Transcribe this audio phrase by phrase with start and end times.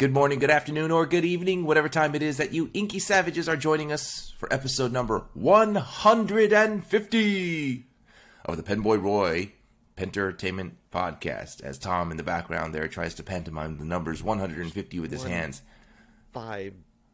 [0.00, 3.50] Good morning, good afternoon, or good evening, whatever time it is that you inky savages
[3.50, 7.84] are joining us for episode number 150
[8.46, 9.52] of the Penboy Roy
[9.96, 11.62] Pentertainment Podcast.
[11.62, 15.30] As Tom in the background there tries to pantomime the numbers 150 with his One-
[15.30, 15.60] hands.
[16.32, 16.72] five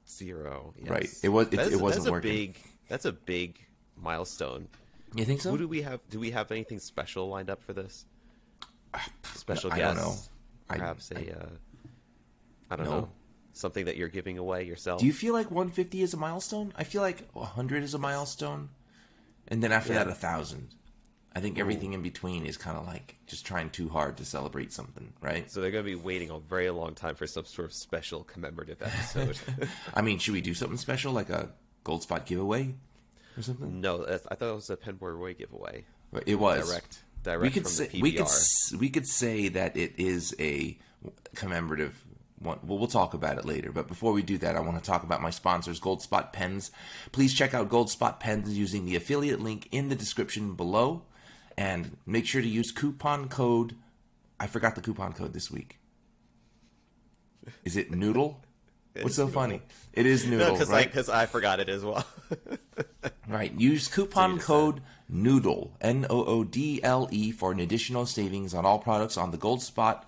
[0.08, 0.72] zero.
[0.78, 0.88] Yes.
[0.88, 1.10] Right.
[1.24, 2.30] It was- it- wasn't that's a working.
[2.30, 3.58] Big, that's a big
[3.96, 4.68] milestone.
[5.16, 5.50] You think so?
[5.50, 5.98] Who do we have?
[6.08, 8.04] Do we have anything special lined up for this?
[9.34, 9.96] Special I guest?
[9.96, 10.14] don't know.
[10.68, 11.40] I- Perhaps a.
[11.42, 11.46] uh,
[12.70, 13.00] I don't No.
[13.00, 13.08] know.
[13.52, 15.00] Something that you're giving away yourself.
[15.00, 16.72] Do you feel like 150 is a milestone?
[16.76, 18.68] I feel like 100 is a milestone,
[19.48, 20.04] and then after Yeah.
[20.04, 20.74] that, a thousand.
[21.34, 24.72] I think everything in between is kind of like just trying too hard to celebrate
[24.72, 25.50] something, right?
[25.50, 28.24] so they're going to be waiting a very long time for some sort of special
[28.24, 29.38] commemorative episode.
[29.94, 31.50] I mean, should we do something special like a
[31.84, 32.74] Goldspot giveaway
[33.36, 33.80] or something?
[33.82, 35.84] no, I thought it was a Penboy Roy giveaway.
[36.24, 38.28] It was Direct, direct We could from say we could
[38.80, 40.78] we could say that it is a
[41.34, 42.02] commemorative.
[42.40, 43.72] Well, we'll talk about it later.
[43.72, 46.70] But before we do that, I want to talk about my sponsors, Goldspot Pens.
[47.12, 51.02] Please check out Goldspot Pens using the affiliate link in the description below,
[51.56, 53.74] and make sure to use coupon code.
[54.38, 55.78] I forgot the coupon code this week.
[57.64, 58.40] Is it Noodle?
[59.00, 59.62] What's so funny?
[59.92, 60.86] It is Noodle, No, because right?
[60.86, 62.04] because I forgot it as well.
[63.28, 63.52] Right.
[63.58, 68.64] Use coupon code Noodle N O O D L E for an additional savings on
[68.64, 70.04] all products on the Goldspot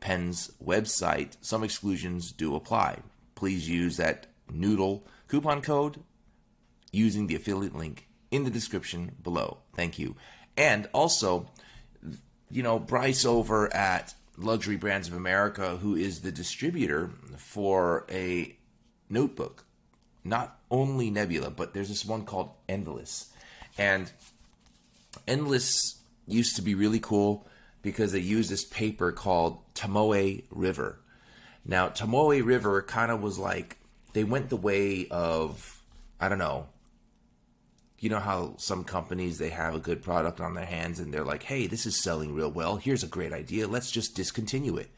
[0.00, 1.36] Pens website.
[1.40, 2.98] Some exclusions do apply.
[3.34, 6.02] Please use that Noodle coupon code
[6.92, 9.58] using the affiliate link in the description below.
[9.76, 10.16] Thank you.
[10.56, 11.48] And also,
[12.50, 18.56] you know, Bryce over at Luxury Brands of America, who is the distributor for a
[19.08, 19.64] notebook,
[20.24, 23.32] not only Nebula, but there's this one called Endless.
[23.78, 24.10] And
[25.26, 27.46] Endless used to be really cool
[27.82, 31.00] because they used this paper called Tomoe River.
[31.64, 33.78] Now, Tomoe River kind of was like,
[34.12, 35.82] they went the way of,
[36.20, 36.66] I don't know,
[37.98, 41.22] you know how some companies they have a good product on their hands and they're
[41.22, 42.76] like, "Hey, this is selling real well.
[42.76, 43.68] Here's a great idea.
[43.68, 44.90] Let's just discontinue it."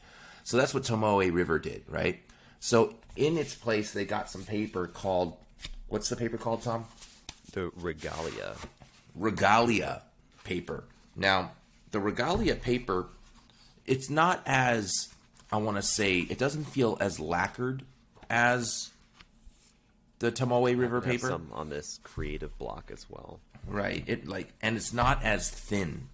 [0.45, 2.21] So that's what Tomoe River did, right?
[2.61, 5.35] So in its place, they got some paper called
[5.89, 6.85] what's the paper called, Tom?
[7.53, 8.55] the regalia.
[9.15, 10.01] Regalia
[10.43, 10.83] paper.
[11.15, 11.51] Now,
[11.93, 13.07] the Regalia paper,
[13.85, 15.13] it's not as
[15.51, 17.83] I want to say, it doesn't feel as lacquered
[18.29, 18.89] as
[20.19, 21.27] the Tomoe River paper.
[21.27, 23.39] some on this creative block as well.
[23.67, 24.03] Right.
[24.07, 26.09] It like and it's not as thin.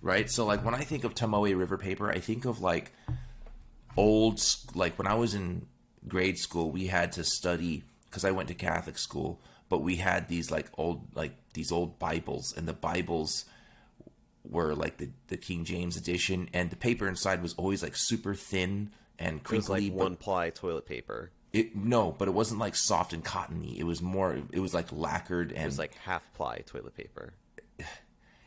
[0.00, 0.30] Right?
[0.30, 2.92] So like when I think of Tomoe River paper, I think of like
[3.96, 4.40] old
[4.74, 5.66] like when I was in
[6.08, 10.28] grade school, we had to study cuz I went to Catholic school, but we had
[10.28, 13.44] these like old like these old Bibles and the Bibles
[14.48, 18.34] were like the, the King James edition and the paper inside was always like super
[18.34, 21.30] thin and It was crinkly like one ply toilet paper.
[21.52, 23.78] it no, but it wasn't like soft and cottony.
[23.78, 27.34] It was more it was like lacquered and It was like half ply toilet paper.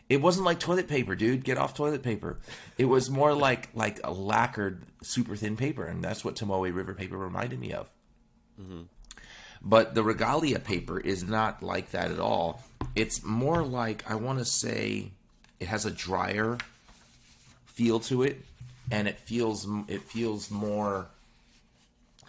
[0.09, 1.44] It wasn't like toilet paper, dude.
[1.44, 2.40] Get off toilet paper.
[2.78, 6.94] It was more like like a lacquered, super thin paper, and that's what Tomoe River
[6.94, 7.90] paper reminded me of.
[8.59, 8.81] Mm-hmm.
[9.61, 12.63] But the Regalia paper is not like that at all.
[12.95, 15.11] It's more like I want to say
[15.61, 16.57] it has a drier
[17.67, 18.44] feel to it,
[18.91, 21.07] and it feels it feels more.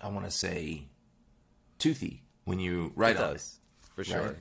[0.03, 0.83] I want to say
[1.79, 3.33] toothy when you write It on it.
[3.35, 3.57] does,
[3.97, 4.23] for sure.
[4.23, 4.37] Right.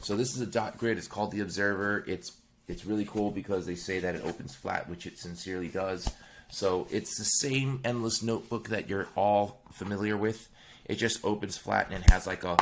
[0.00, 0.96] So this is a dot grid.
[0.98, 2.04] It's called the Observer.
[2.06, 2.32] It's
[2.68, 6.08] it's really cool because they say that it opens flat, which it sincerely does.
[6.50, 10.48] So it's the same endless notebook that you're all familiar with.
[10.86, 12.56] It just opens flat and it has like a,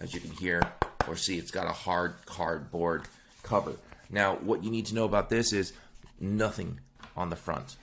[0.00, 0.62] as you can hear
[1.06, 3.02] or see, it's got a hard cardboard
[3.42, 3.74] cover.
[4.12, 5.72] Now, what you need to know about this is
[6.20, 6.78] nothing
[7.16, 7.76] on the front.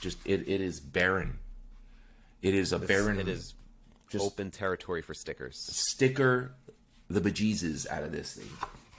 [0.00, 1.38] Just it, it is barren.
[2.40, 3.18] It is a It's- barren.
[3.20, 3.54] It is
[4.08, 5.58] just- open territory for stickers.
[5.58, 6.54] sticker
[7.10, 8.48] the bejesus out of this thing,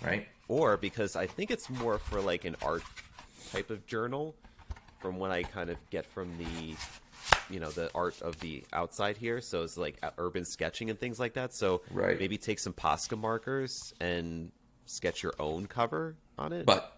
[0.04, 0.28] right?
[0.48, 2.84] Or because I think it's more for like an art
[3.52, 4.36] type of journal,
[5.00, 6.76] from what I kind of get from the,
[7.50, 9.42] you know, the art of the outside here.
[9.42, 11.54] So it's like urban sketching and things like that.
[11.56, 12.20] So Right.
[12.20, 14.52] maybe take some Posca markers and
[14.86, 16.66] sketch your own cover on it.
[16.66, 16.96] But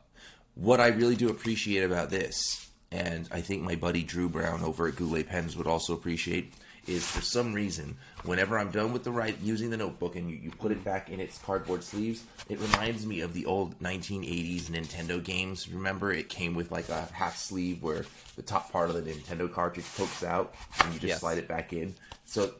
[0.56, 4.88] what I really do appreciate about this, and I think my buddy Drew Brown over
[4.88, 6.54] at Goulet Pens would also appreciate,
[6.88, 10.36] is for some reason, whenever I'm done with the right using the notebook and you,
[10.38, 14.66] you put it back in its cardboard sleeves, it reminds me of the old 1980s
[14.66, 15.68] Nintendo games.
[15.68, 18.06] Remember, it came with like a half sleeve where
[18.36, 20.54] the top part of the Nintendo cartridge pokes out
[20.84, 21.20] and you just Yes.
[21.22, 21.96] slide it back in.
[22.26, 22.54] So it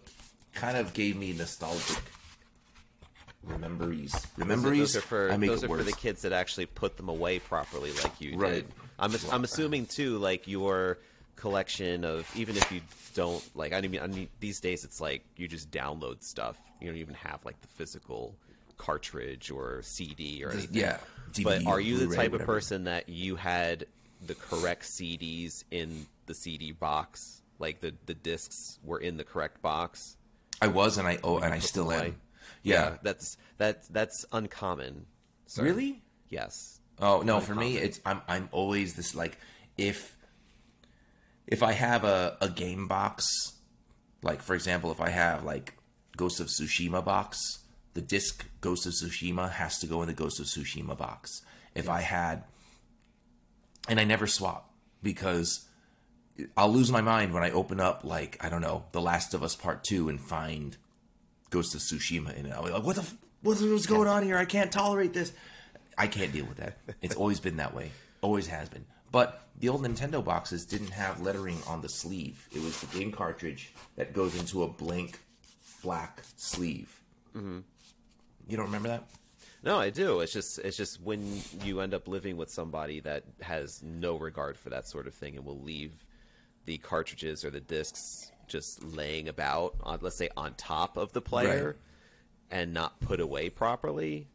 [0.56, 2.02] kind of gave me nostalgic
[3.48, 4.16] rememberies.
[4.38, 4.94] Rememberies.
[4.94, 7.10] Those are for I make those it are for the kids that actually put them
[7.10, 8.54] away properly, like you Right.
[8.56, 8.68] did.
[9.00, 11.00] I'm I'm assuming too, like your
[11.36, 12.82] collection of even if you
[13.14, 13.74] don't like.
[13.74, 16.58] I mean, I mean, these days it's like you just download stuff.
[16.82, 18.36] You don't even have like the physical
[18.78, 20.70] cartridge or CD or anything.
[20.74, 20.98] yeah,
[21.44, 23.86] but are you the type of person that you had
[24.26, 27.42] the correct CDs in the CD box?
[27.60, 30.18] Like the the discs were in the correct box.
[30.62, 32.16] I was, and I oh, and I still am.
[32.64, 32.98] Yeah.
[33.04, 35.06] that's that's that's uncommon.
[35.48, 35.64] sir.
[35.64, 36.02] Really?
[36.30, 36.80] Yes.
[37.00, 39.38] Oh no, for me it's I'm I'm always this like
[39.78, 40.16] if
[41.48, 43.26] if I have a, a game box,
[44.24, 45.74] like for example, if I have like
[46.18, 47.60] Ghost of Tsushima box,
[47.94, 51.42] the disc Ghost of Tsushima has to go in the Ghost of Tsushima box.
[51.76, 52.44] If I had
[53.88, 54.72] and I never swap
[55.04, 55.68] because
[56.58, 59.44] I'll lose my mind when I open up like I don't know, The Last of
[59.44, 60.78] Us Part 2 and find
[61.56, 64.36] Ghost to Tsushima in be like, what the f- what's, what's going on here?
[64.36, 65.32] I can't tolerate this.
[65.98, 66.78] I can't deal with that.
[67.02, 67.92] It's always been that way.
[68.20, 68.86] Always has been.
[69.10, 72.50] But the old Nintendo boxes didn't have lettering on the sleeve.
[72.52, 75.22] It was the game cartridge that goes into a blank
[75.82, 77.02] black sleeve.
[77.34, 77.60] Mm-hmm.
[78.50, 79.06] You don't remember that?
[79.64, 80.20] No, I do.
[80.20, 84.58] It's just it's just when you end up living with somebody that has no regard
[84.58, 86.06] for that sort of thing and will leave
[86.66, 91.22] the cartridges or the discs just laying about on let's say on top of the
[91.22, 91.66] player
[92.52, 92.60] Right.
[92.60, 94.28] and not put away properly,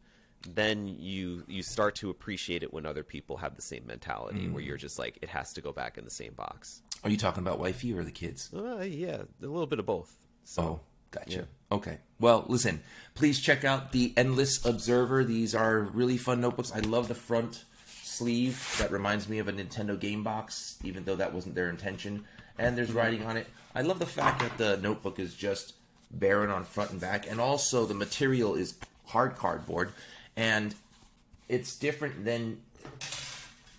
[0.48, 4.52] then you you start to appreciate it when other people have the same mentality Mm.
[4.52, 6.82] where you're just like it has to go back in the same box.
[7.04, 8.50] Are you talking about wifey or the kids?
[8.54, 10.16] Uh, yeah, a little bit of both.
[10.44, 10.80] So Oh,
[11.10, 11.46] gotcha.
[11.72, 11.98] Okay.
[12.18, 12.82] Well, listen,
[13.14, 15.24] please check out the Endless Observer.
[15.24, 16.72] These are really fun notebooks.
[16.72, 17.64] I love the front
[18.02, 18.76] sleeve.
[18.78, 22.24] That reminds me of a Nintendo game box, even though that wasn't their intention.
[22.58, 23.46] And there's writing on it.
[23.74, 25.74] I love the fact that the notebook is just
[26.10, 27.30] barren on front and back.
[27.30, 28.74] And also, the material is
[29.06, 29.92] hard cardboard.
[30.36, 30.74] And
[31.48, 32.60] it's different than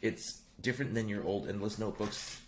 [0.02, 2.40] it's different than your old endless notebooks.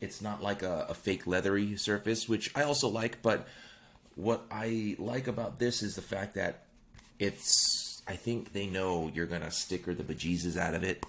[0.00, 3.22] It's not like a, a fake leathery surface, which I also like.
[3.22, 3.46] But
[4.16, 6.64] what I like about this is the fact that
[7.18, 8.02] it's.
[8.08, 11.04] I think they know you're gonna sticker the bejesus out of it,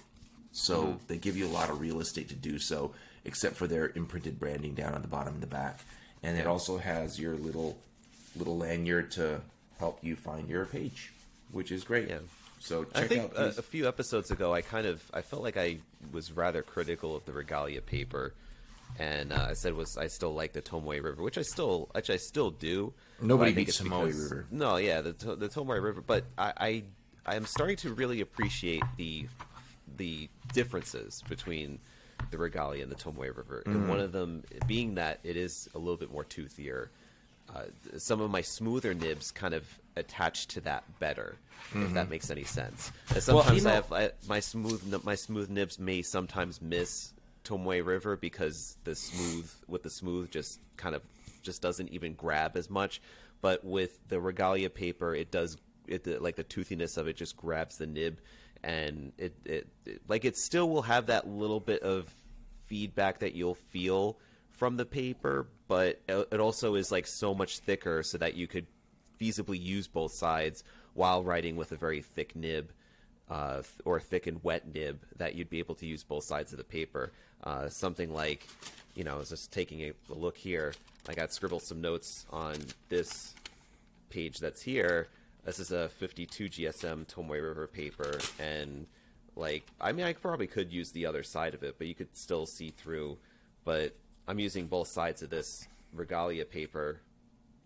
[0.52, 0.96] so mm-hmm.
[1.08, 2.92] they give you a lot of real estate to do so.
[3.24, 5.80] Except for their imprinted branding down on the bottom and the back,
[6.22, 7.78] and it also has your little
[8.36, 9.40] little lanyard to
[9.78, 11.12] help you find your page,
[11.52, 12.08] which is great.
[12.08, 12.18] Yeah.
[12.60, 15.42] So check I think out a, a few episodes ago, I kind of I felt
[15.42, 15.78] like I
[16.12, 18.34] was rather critical of the Regalia paper,
[18.98, 22.10] and uh, I said was I still like the Tomoe River, which I still which
[22.10, 22.92] I still do.
[23.20, 24.46] Nobody beats Tomoe because- River.
[24.50, 26.82] No, yeah, the the Tomoe River, but I, I
[27.26, 29.26] I am starting to really appreciate the
[29.96, 31.78] the differences between
[32.30, 33.70] the Regalia and the Tomoe River, Mm-hmm.
[33.76, 36.88] and one of them being that it is a little bit more toothier.
[37.54, 37.64] Uh,
[37.98, 39.66] some of my smoother nibs kind of
[39.96, 41.36] attach to that better,
[41.74, 42.90] if that makes any sense.
[43.10, 43.34] And Mm-hmm.
[43.34, 47.12] Well, you sometimes know- I have I, my smooth my smooth nibs may sometimes miss
[47.44, 51.02] Tomoe River because the smooth with the smooth just kind of
[51.42, 53.02] just doesn't even grab as much.
[53.42, 55.56] But with the Regalia paper, it does
[55.88, 58.18] it like the toothiness of it just grabs the nib,
[58.62, 62.12] and it, it, it like it still will have that little bit of
[62.66, 64.16] feedback that you'll feel
[64.50, 68.66] from the paper, but it also is like so much thicker so that you could
[69.20, 70.62] feasibly use both sides
[70.94, 72.70] while writing with a very thick nib
[73.30, 76.58] uh, or thick and wet nib that you'd be able to use both sides of
[76.58, 77.12] the paper.
[77.42, 78.46] Uh, something like,
[78.94, 80.74] you know, I was just taking a, a look here.
[81.08, 82.54] I got scribbled some notes on
[82.88, 83.34] this
[84.10, 85.08] page that's here.
[85.44, 88.86] This is a 52 GSM Tomoe River paper, and
[89.34, 92.16] like, I mean, I probably could use the other side of it, but you could
[92.16, 93.18] still see through.
[93.64, 93.96] But
[94.28, 97.00] I'm using both sides of this Regalia paper,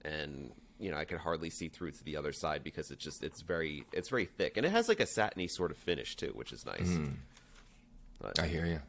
[0.04, 3.22] and you know, I can hardly see through to the other side because it's just
[3.22, 6.32] it's very it's very thick, and it has like a satiny sort of finish too,
[6.34, 6.80] which is nice.
[6.80, 7.12] Mm-hmm.
[8.20, 8.80] But- I hear you.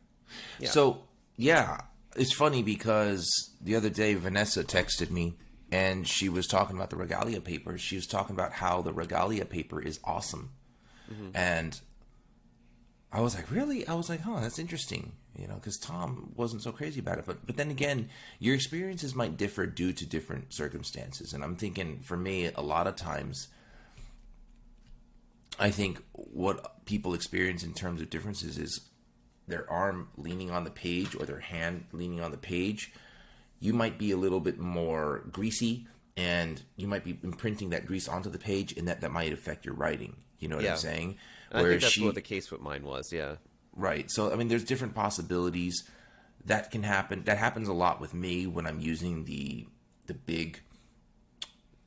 [0.60, 0.70] Yeah.
[0.70, 1.04] So
[1.36, 1.82] yeah,
[2.16, 5.36] it's funny because the other day Vanessa texted me
[5.72, 7.78] and she was talking about the regalia paper.
[7.78, 10.52] She was talking about how the regalia paper is awesome,
[11.12, 11.30] mm-hmm.
[11.36, 11.80] and
[13.12, 13.88] I was like, really?
[13.88, 15.14] I was like, huh, that's interesting.
[15.38, 17.26] You know, because Tom wasn't so crazy about it.
[17.26, 18.10] But but then again,
[18.40, 21.34] your experiences might differ due to different circumstances.
[21.34, 23.50] And I'm thinking, for me, a lot of times.
[25.60, 28.82] I think what people experience in terms of differences is
[29.48, 32.94] their arm leaning on the page or their hand leaning on the page,
[33.60, 38.08] you might be a little bit more greasy and you might be imprinting that grease
[38.08, 40.16] onto the page and that, that might affect your writing.
[40.40, 40.74] You know what Yeah.
[40.74, 41.18] I'm saying?
[41.52, 43.12] And I think that's what the case with mine was.
[43.12, 43.36] Yeah.
[43.76, 44.10] Right.
[44.12, 45.84] So I mean, there's different possibilities
[46.46, 47.24] that can happen.
[47.26, 49.66] That happens a lot with me when I'm using the
[50.08, 50.62] the big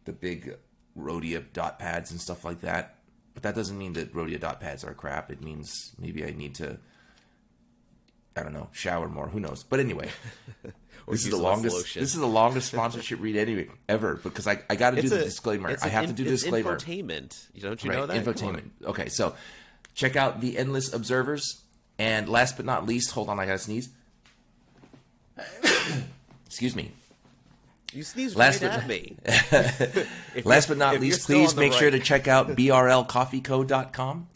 [0.05, 0.57] the big
[0.97, 2.97] Rhodia dot pads and stuff like that.
[3.35, 5.31] But that doesn't mean that Rhodia dot pads are crap.
[5.31, 6.79] It means maybe I need to
[8.37, 9.29] I don't know, shower more.
[9.29, 9.65] Who knows?
[9.65, 10.09] But anyway,
[11.09, 11.95] this is the longest.
[11.95, 15.21] This is the longest sponsorship read anyway ever because I, I got to do the
[15.21, 15.77] a- disclaimer.
[15.83, 16.77] I have to do the disclaimer.
[16.79, 17.47] Infotainment.
[17.55, 18.25] You don't you right, know that?
[18.25, 18.71] Infotainment.
[18.85, 19.35] Okay, so
[19.95, 21.63] check out the endless observers,
[21.99, 23.89] and last but not least, hold on, I gotta sneeze.
[26.47, 26.93] Excuse me.
[27.93, 29.17] You sneezed Last right but- at me.
[30.45, 34.29] Last but not least, please make sure to check out brlcoffeeco.com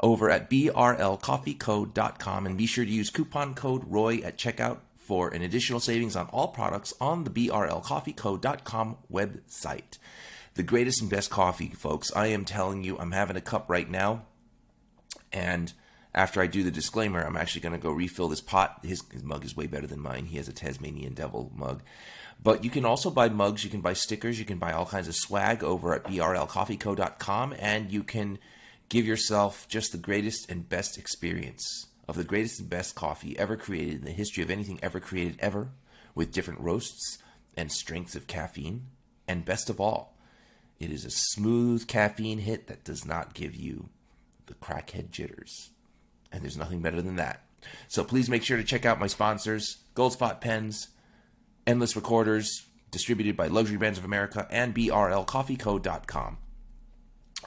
[0.00, 5.42] over at brlcoffeeco.com and be sure to use coupon code ROY at checkout for an
[5.42, 9.98] additional savings on all products on the brlcoffeeco.com website.
[10.54, 12.12] The greatest and best coffee, folks.
[12.14, 14.26] I am telling you, I'm having a cup right now,
[15.32, 15.72] and
[16.14, 18.80] after I do the disclaimer, I'm actually going to go refill this pot.
[18.82, 20.26] His, his mug is way better than mine.
[20.26, 21.82] He has a Tasmanian Devil mug.
[22.42, 25.08] But you can also buy mugs, you can buy stickers, you can buy all kinds
[25.08, 28.38] of swag over at brlcoffeeco.com, and you can
[28.88, 33.56] give yourself just the greatest and best experience of the greatest and best coffee ever
[33.56, 35.70] created in the history of anything ever created ever,
[36.14, 37.18] with different roasts
[37.56, 38.86] and strengths of caffeine.
[39.28, 40.16] And best of all,
[40.78, 43.88] it is a smooth caffeine hit that does not give you
[44.46, 45.70] the crackhead jitters.
[46.32, 47.44] And there's nothing better than that.
[47.88, 50.88] So please make sure to check out my sponsors Goldspot Pens,
[51.66, 56.38] Endless Recorders, distributed by Luxury Brands of America, and BRLCoffeeCo.com.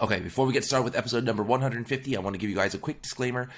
[0.01, 2.73] Okay, before we get started with episode number 150, I want to give you guys
[2.73, 3.49] a quick disclaimer.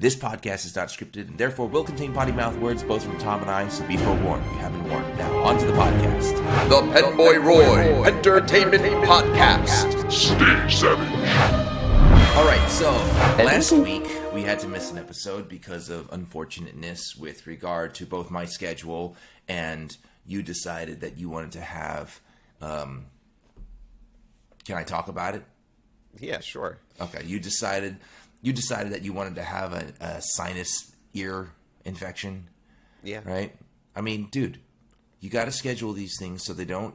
[0.00, 3.40] This podcast is not scripted and therefore will contain potty mouth words both from Tom
[3.42, 4.44] and I, so be forewarned.
[4.44, 5.18] You have been warned.
[5.18, 6.36] Now, on to the podcast.
[6.68, 10.08] The Penboy Roy Pentertainment Podcast.
[10.12, 11.08] Stage Savage.
[12.36, 12.92] All right, so
[13.42, 18.30] last week we had to miss an episode because of unfortunateness with regard to both
[18.30, 19.16] my schedule
[19.48, 22.20] and you decided that you wanted to have.
[22.60, 23.06] Um,
[24.64, 25.42] can I talk about it?
[26.20, 26.78] Yeah, sure.
[27.00, 27.96] Okay, you decided
[28.42, 31.50] you decided that you wanted to have a, a sinus ear
[31.84, 32.48] infection,
[33.02, 33.20] Yeah.
[33.24, 33.54] right?
[33.96, 34.60] I mean, dude,
[35.20, 36.94] you got to schedule these things so they don't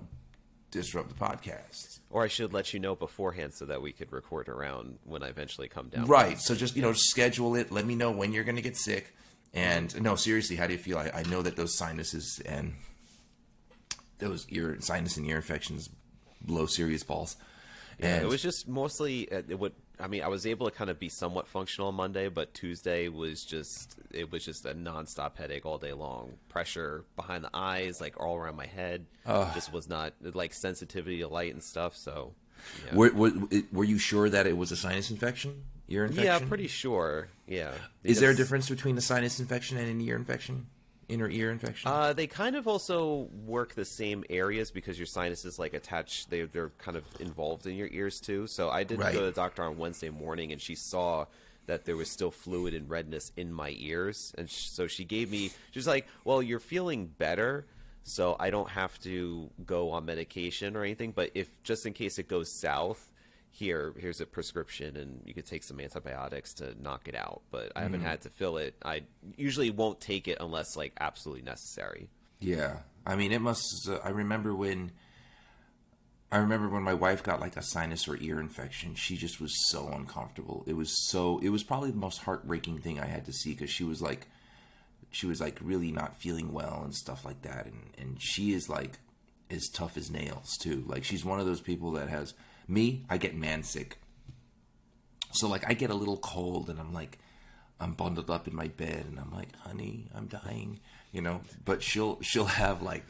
[0.72, 2.00] disrupt the podcast.
[2.10, 5.28] Or I should let you know beforehand so that we could record around when I
[5.28, 6.06] eventually come down.
[6.06, 6.40] Right.
[6.40, 7.72] So just you know, schedule it.
[7.72, 9.14] Let me know when you're going to get sick.
[9.54, 10.98] And no, seriously, how do you feel?
[10.98, 12.74] I, I know that those sinuses and
[14.20, 15.90] those ear sinus and ear infections
[16.42, 17.36] blow serious balls.
[18.00, 19.74] Yeah, And it was just mostly uh, it would.
[20.00, 23.08] I mean, I was able to kind of be somewhat functional on Monday, but Tuesday
[23.08, 26.34] was just it was just a nonstop headache all day long.
[26.50, 29.06] Pressure behind the eyes, like all around my head.
[29.54, 31.96] Just was not like sensitivity to light and stuff.
[31.96, 32.34] So
[32.88, 33.32] yeah, were, were,
[33.72, 35.64] were you sure that it was a sinus infection?
[35.90, 36.26] Ear infection?
[36.26, 37.28] yeah pretty sure.
[37.48, 37.72] Yeah.
[38.04, 40.68] Is there a difference between a sinus infection and an ear infection?
[41.14, 41.90] Inner ear infection?
[41.92, 46.28] Uh, they kind of also work the same areas because your sinuses like attach.
[46.28, 48.48] They they're kind of involved in your ears too.
[48.48, 49.14] So I did Right.
[49.14, 51.26] go to the doctor on Wednesday morning, and she saw
[51.68, 55.30] that there was still fluid and redness in my ears, and sh- so she gave
[55.32, 55.52] me.
[55.72, 57.66] She's like, "Well, you're feeling better."
[58.04, 62.20] So I don't have to go on medication or anything, but if just in case
[62.20, 63.13] it goes south,
[63.56, 67.72] here here's a prescription and you could take some antibiotics to knock it out but
[67.76, 69.04] i haven't had to fill it i
[69.38, 73.88] usually won't take it unless like absolutely necessary Yeah, I mean, it must.
[73.88, 74.92] Uh, I remember when.
[76.32, 78.96] I remember when my wife got like a sinus or ear infection.
[78.96, 80.64] She just was so uncomfortable.
[80.66, 81.40] It was so.
[81.44, 84.28] It was probably the most heartbreaking thing I had to see because she was like,
[85.12, 87.68] she was like really not feeling well and stuff like that.
[87.68, 88.98] And and she is like
[89.52, 90.84] as tough as nails too.
[90.88, 92.34] Like she's one of those people that has
[92.68, 93.06] me.
[93.10, 93.98] I get man sick.
[95.32, 97.20] So like I get a little cold and I'm like
[97.80, 100.80] I'm bundled up in my bed and I'm like, honey, I'm dying,
[101.12, 101.42] you know.
[101.66, 103.06] But she'll she'll have like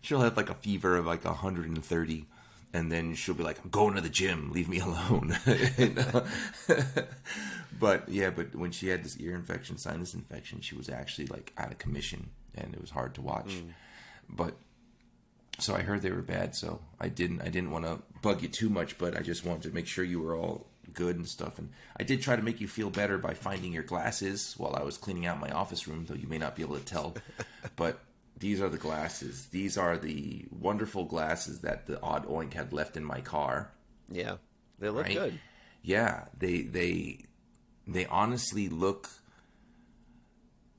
[0.00, 2.26] she'll have like a fever of like 130
[2.74, 5.38] and then she'll be like, I'm going to the gym, leave me alone.
[7.78, 11.52] But yeah, but when she had this ear infection, sinus infection, she was actually like
[11.56, 13.54] out of commission and it was hard to watch.
[13.54, 13.72] Mm.
[14.28, 14.56] But
[15.58, 18.48] so I heard they were bad, so I didn't I didn't want to bug you
[18.48, 21.58] too much, but I just wanted to make sure you were all good and stuff.
[21.58, 24.82] And I did try to make you feel better by finding your glasses while I
[24.82, 27.14] was cleaning out my office room, though you may not be able to tell.
[27.76, 28.00] but
[28.38, 29.46] these are the glasses.
[29.48, 33.70] These are the wonderful glasses that the odd oink had left in my car.
[34.10, 34.36] yeah
[34.78, 35.14] they look Right.
[35.14, 35.38] good
[35.82, 37.24] Yeah, they they
[37.86, 39.08] they honestly look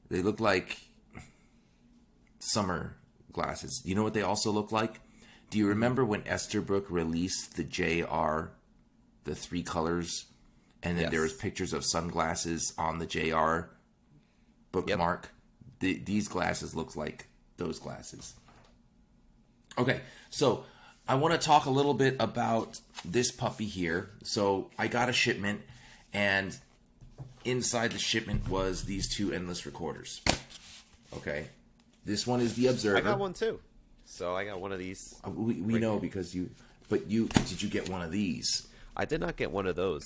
[0.09, 0.77] they look like
[2.39, 2.95] summer
[3.31, 3.81] glasses.
[3.85, 4.99] You know what they also look like?
[5.49, 8.51] Do you remember when Esterbrook released the JR,
[9.23, 10.25] the three colors,
[10.83, 13.71] and then there was pictures of sunglasses on the JR
[14.71, 15.31] bookmark?
[15.79, 18.33] The, these glasses look like those glasses.
[19.77, 20.65] Okay, so
[21.07, 24.11] I want to talk a little bit about this puppy here.
[24.23, 25.61] So I got a shipment,
[26.13, 26.55] and
[27.45, 30.21] inside the shipment was these two endless recorders.
[31.15, 31.47] Okay,
[32.05, 32.97] this one is the Observer.
[32.97, 33.59] I got one too.
[34.05, 35.15] So I got one of these.
[35.25, 36.01] Uh, We, we Right know here.
[36.01, 36.49] because you,
[36.89, 38.67] but you did you get one of these?
[38.97, 40.03] I did not get one of those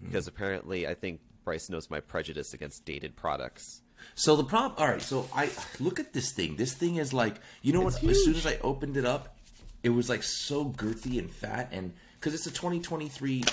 [0.00, 0.06] Hmm.
[0.06, 3.82] because apparently I think Bryce knows my prejudice against dated products.
[4.14, 4.74] So the problem.
[4.78, 5.00] All right.
[5.02, 5.50] So I
[5.80, 6.56] look at this thing.
[6.56, 7.94] This thing is like you know what?
[8.02, 9.36] It's As soon as I opened it up,
[9.82, 13.44] it was like so girthy and fat, and because it's a 2023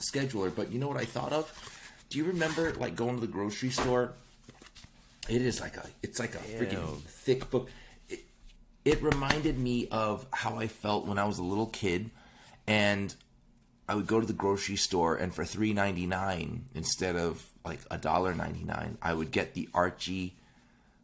[0.00, 0.54] scheduler.
[0.54, 1.52] But you know what I thought of?
[2.10, 4.12] Do you remember like going to the grocery store?
[5.28, 5.86] It is like a.
[6.02, 7.70] It's like a freaking thick book.
[8.08, 8.24] It,
[8.84, 12.10] it reminded me of how I felt when I was a little kid,
[12.66, 13.14] and
[13.88, 17.80] I would go to the grocery store, and for three ninety nine instead of like
[17.90, 20.36] a dollar ninety nine, I would get the Archie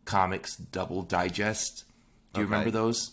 [0.05, 1.85] comics double digest.
[2.35, 2.53] Do you Okay.
[2.53, 3.13] remember those?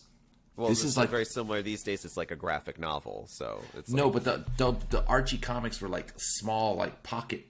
[0.58, 2.04] Well, This this, is is like- very similar these days.
[2.04, 5.80] It's like a graphic novel, so it's No, like, but the, the the Archie comics
[5.80, 7.46] were like small, like pocket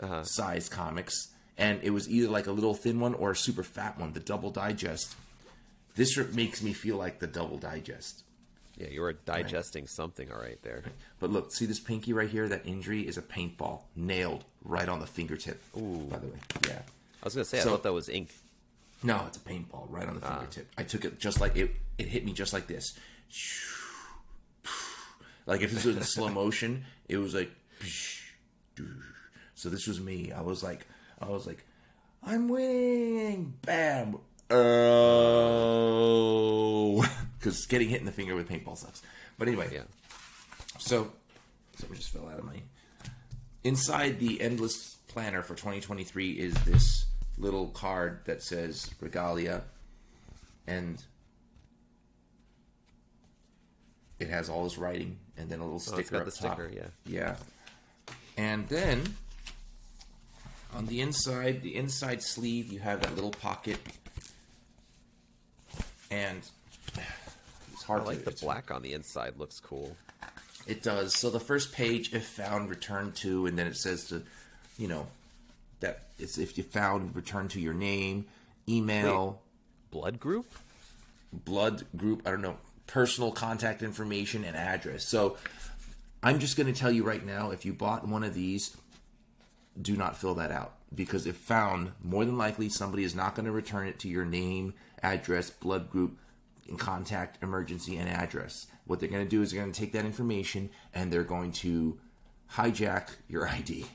[0.00, 0.24] Uh-huh.
[0.24, 1.28] size comics,
[1.60, 4.12] and it was either like a little thin one or a super fat one.
[4.14, 5.14] The double digest.
[5.94, 8.24] This makes me feel like the double digest.
[8.76, 10.82] yeah, you were digesting something, all right there.
[11.20, 12.48] But look, see this pinky right here?
[12.48, 15.62] That injury is a paintball nailed right on the fingertip.
[15.76, 16.06] Ooh.
[16.10, 16.38] By the way,
[16.68, 16.82] yeah.
[17.22, 18.30] I was gonna say I thought that was ink.
[19.02, 20.36] No, it's a paintball right on the Ah.
[20.38, 20.68] fingertip.
[20.78, 21.74] I took it just like it.
[21.98, 22.94] It hit me just like this.
[25.46, 27.50] Like if this was in slow motion, it was like.
[29.56, 30.32] So this was me.
[30.32, 30.86] I was like,
[31.20, 31.64] I was like,
[32.22, 33.54] I'm winning.
[33.62, 34.16] Bam.
[35.70, 37.06] Oh,
[37.38, 39.02] because getting hit in the finger with paintball sucks.
[39.38, 39.82] But anyway, Yeah.
[40.78, 41.10] so so
[41.78, 42.60] something just fell out of my.
[43.64, 47.06] Inside the endless planner for 2023 is this
[47.38, 49.62] little card that says regalia,
[50.66, 51.02] and
[54.18, 56.56] it has all this writing, and then a little sticker Oh, it's got the top.
[56.56, 56.86] sticker, yeah.
[57.06, 57.36] Yeah,
[58.36, 59.14] and then
[60.74, 63.78] on the inside, the inside sleeve, you have that little pocket,
[66.10, 66.40] and
[67.72, 69.34] it's hard I like the black on the inside.
[69.38, 69.96] Looks cool.
[70.66, 71.14] it does.
[71.14, 74.22] So the first page, if found, return to, and then it says to,
[74.78, 75.06] you know,
[75.80, 78.26] that it's if you found, return to your name,
[78.68, 79.40] email,
[79.90, 80.46] Blood group.
[81.32, 85.08] blood group, I don't know, personal contact information, and address.
[85.08, 85.36] So
[86.22, 88.76] I'm just going to tell you right now if you bought one of these,
[89.80, 93.46] do not fill that out because if found, more than likely somebody is not going
[93.46, 96.18] to return it to your name, address, blood group,
[96.68, 98.66] and contact, emergency, and address.
[98.86, 101.52] What they're going to do is they're going to take that information and they're going
[101.52, 101.98] to
[102.54, 103.86] hijack your ID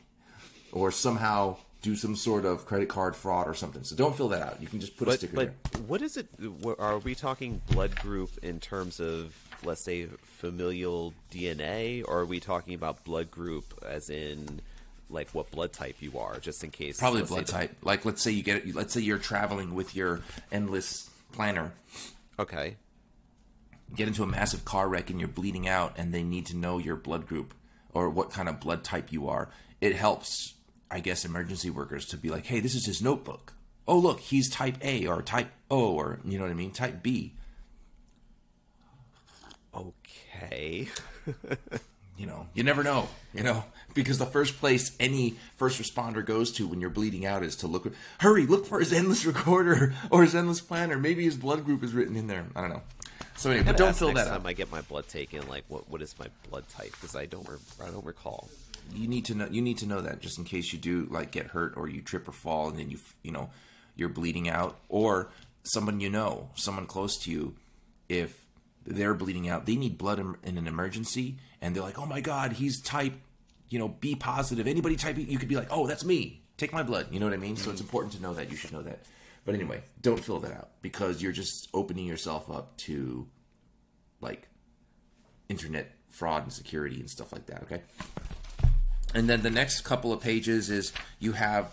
[0.72, 3.84] or somehow do some sort of credit card fraud or something.
[3.84, 4.62] So don't fill that out.
[4.62, 5.82] You can just put a But sticker but there.
[5.84, 6.28] what is it?
[6.80, 12.40] Are we talking blood group in terms of let's say familial DNA, or are we
[12.40, 14.62] talking about blood group as in
[15.16, 17.00] like what blood type you are, just in case?
[17.00, 17.76] Probably blood the- type.
[17.82, 21.74] Like let's say you get let's say you're traveling with your endless planner,
[22.38, 22.76] Okay.
[23.96, 26.78] get into a massive car wreck and you're bleeding out and they need to know
[26.78, 27.54] your blood group
[27.94, 29.50] or what kind of blood type you are.
[29.82, 30.54] It helps
[30.92, 33.54] I guess emergency workers to be like, "Hey, this is his notebook.
[33.88, 37.02] Oh, look, he's type A or type O or you know what I mean, type
[37.02, 37.34] B."
[39.74, 40.88] Okay.
[42.18, 46.52] You know, you never know, you know, because the first place any first responder goes
[46.54, 47.92] to when you're bleeding out is to look.
[48.20, 50.98] Hurry, look for his endless recorder or his endless planner.
[50.98, 52.46] Maybe his blood group is written in there.
[52.56, 52.82] I don't know.
[53.36, 54.48] So anyway, but don't fill next that time out.
[54.48, 55.46] I get my blood taken.
[55.48, 56.92] Like, what what is my blood type?
[56.92, 58.50] Because I don't re- I don't recall.
[58.94, 59.48] You need to know.
[59.52, 62.02] You need to know that just in case you do like get hurt or you
[62.02, 63.50] trip or fall and then you you know
[63.98, 65.30] you're bleeding out or
[65.66, 67.56] someone you know, someone close to you,
[68.08, 68.46] if
[68.86, 72.22] they're bleeding out, they need blood in, in an emergency, and they're like, "Oh my
[72.22, 73.14] God, he's type,
[73.70, 76.44] you know, B positive." Anybody type, you could be like, "Oh, that's me.
[76.58, 77.58] Take my blood." You know what I mean?
[77.58, 77.88] So it's mm-hmm.
[77.88, 78.52] important to know that.
[78.52, 79.00] You should know that.
[79.46, 83.28] But anyway, don't fill that out because you're just opening yourself up to
[84.22, 84.48] like
[85.50, 87.64] internet fraud and security and stuff like that.
[87.64, 87.82] Okay.
[89.16, 91.72] And then the next couple of pages is you have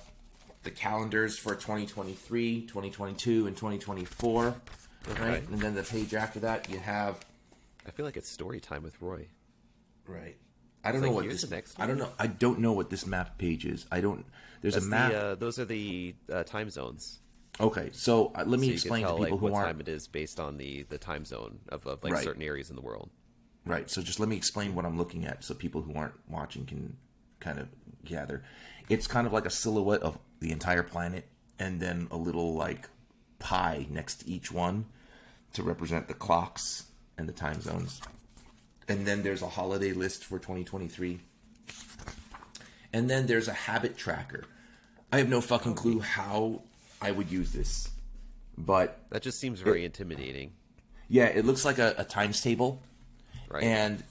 [0.62, 4.54] the calendars for 2023, 2022, and 2024.
[5.20, 5.48] Right?
[5.48, 7.24] And then the page after that, you have
[7.86, 9.26] I feel like it's story time with Roy.
[10.06, 10.36] Right.
[10.84, 11.42] I don't It's know like, what this.
[11.42, 12.10] the next I don't know.
[12.18, 13.86] I don't know what this map page is.
[13.92, 14.24] I don't.
[14.62, 15.12] There's That's a map.
[15.12, 17.20] the, uh, those are the uh, time zones.
[17.60, 19.80] okay, so uh, let me So explain tell to people like who what aren't time
[19.80, 22.24] it is based on the the time zone of, of like Right.
[22.24, 23.10] certain areas in the world.
[23.64, 23.88] Right.
[23.88, 26.96] So just let me explain what I'm looking at so people who aren't watching can
[27.38, 27.68] kind of
[28.04, 28.42] gather.
[28.88, 31.28] It's kind of like a silhouette of the entire planet
[31.60, 32.88] and then a little like
[33.38, 34.86] pie next to each one
[35.52, 36.86] to represent the clocks
[37.16, 38.00] and the time zones.
[38.88, 41.20] And then there's a holiday list for 2023.
[42.92, 44.44] And then there's a habit tracker.
[45.12, 46.62] I have no fucking clue how
[47.00, 47.88] I would use this.
[48.56, 50.52] but That just seems very intimidating,
[51.08, 52.80] yeah, it looks like a, a times table,
[53.50, 53.62] right?
[53.62, 54.02] and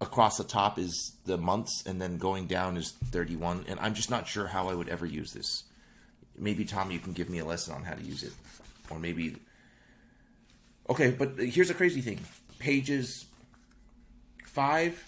[0.00, 3.66] across the top is the months, and then going down is 31.
[3.68, 5.64] And I'm just not sure how I would ever use this.
[6.36, 8.32] Maybe Tom, you can give me a lesson on how to use it,
[8.90, 9.36] or maybe.
[10.90, 12.18] Okay, but here's a crazy thing:
[12.58, 13.26] pages
[14.56, 15.04] five,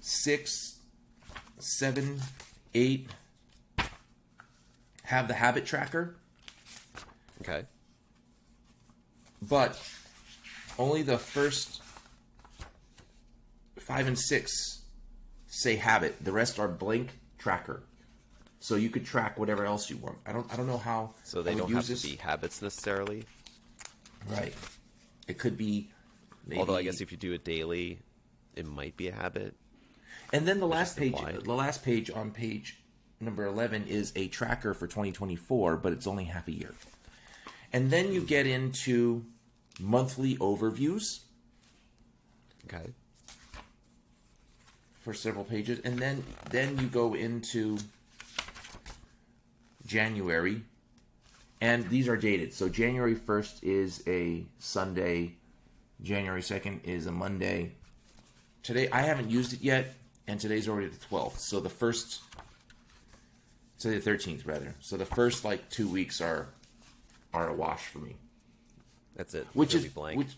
[0.00, 0.78] six,
[1.58, 2.18] seven,
[2.72, 3.06] eight
[5.02, 6.16] have the habit tracker,
[7.42, 7.66] okay.
[9.42, 9.78] but
[10.78, 11.82] only the first
[13.76, 14.80] five and six
[15.48, 16.24] say habit.
[16.24, 17.82] The rest are blank tracker.
[18.60, 20.16] So you could track whatever else you want.
[20.26, 20.50] I don't.
[20.50, 21.12] I don't know how.
[21.24, 22.02] So they don't use have to this.
[22.06, 23.24] be habits necessarily.
[24.30, 24.54] right.
[25.26, 25.90] It could be.
[26.46, 27.98] Maybe, Although I guess if you do it daily,
[28.58, 29.54] it might be a habit.
[30.32, 31.44] And then the last page, implied.
[31.44, 32.78] the last page on page
[33.20, 36.74] number 11 is a tracker for 2024, but it's only half a year.
[37.72, 39.24] And then you get into
[39.80, 41.20] monthly overviews
[42.64, 42.92] Okay.
[45.00, 47.78] for several pages, and then then you go into
[49.86, 50.62] January,
[51.60, 52.52] and these are dated.
[52.52, 55.36] So January 1st is a Sunday,
[56.02, 57.72] January 2nd is a Monday.
[58.62, 59.94] Today I haven't used it yet,
[60.26, 61.38] and today's already the 12th.
[61.38, 62.20] So the first,
[63.78, 64.74] so the 13th rather.
[64.80, 66.46] So the first like two weeks are
[67.34, 68.16] are a wash for me
[69.14, 69.46] That's it.
[69.52, 70.18] which is blank.
[70.18, 70.34] which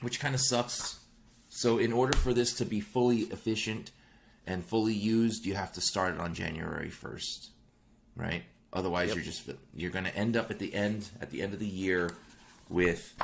[0.00, 0.98] which kind of sucks.
[1.48, 3.90] So in order for this to be fully efficient
[4.46, 7.50] and fully used, you have to start it on January first,
[8.16, 8.42] right?
[8.72, 9.16] Otherwise, Yep.
[9.16, 11.66] you're just you're going to end up at the end at the end of the
[11.66, 12.10] year
[12.68, 13.14] with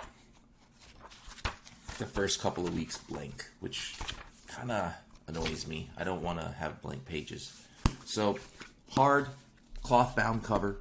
[2.00, 3.94] the first couple of weeks blank, which
[4.48, 4.92] kind of
[5.28, 5.90] annoys me.
[5.96, 7.62] I don't want to have blank pages.
[8.06, 8.38] So
[8.90, 9.28] hard
[9.82, 10.76] cloth bound cover.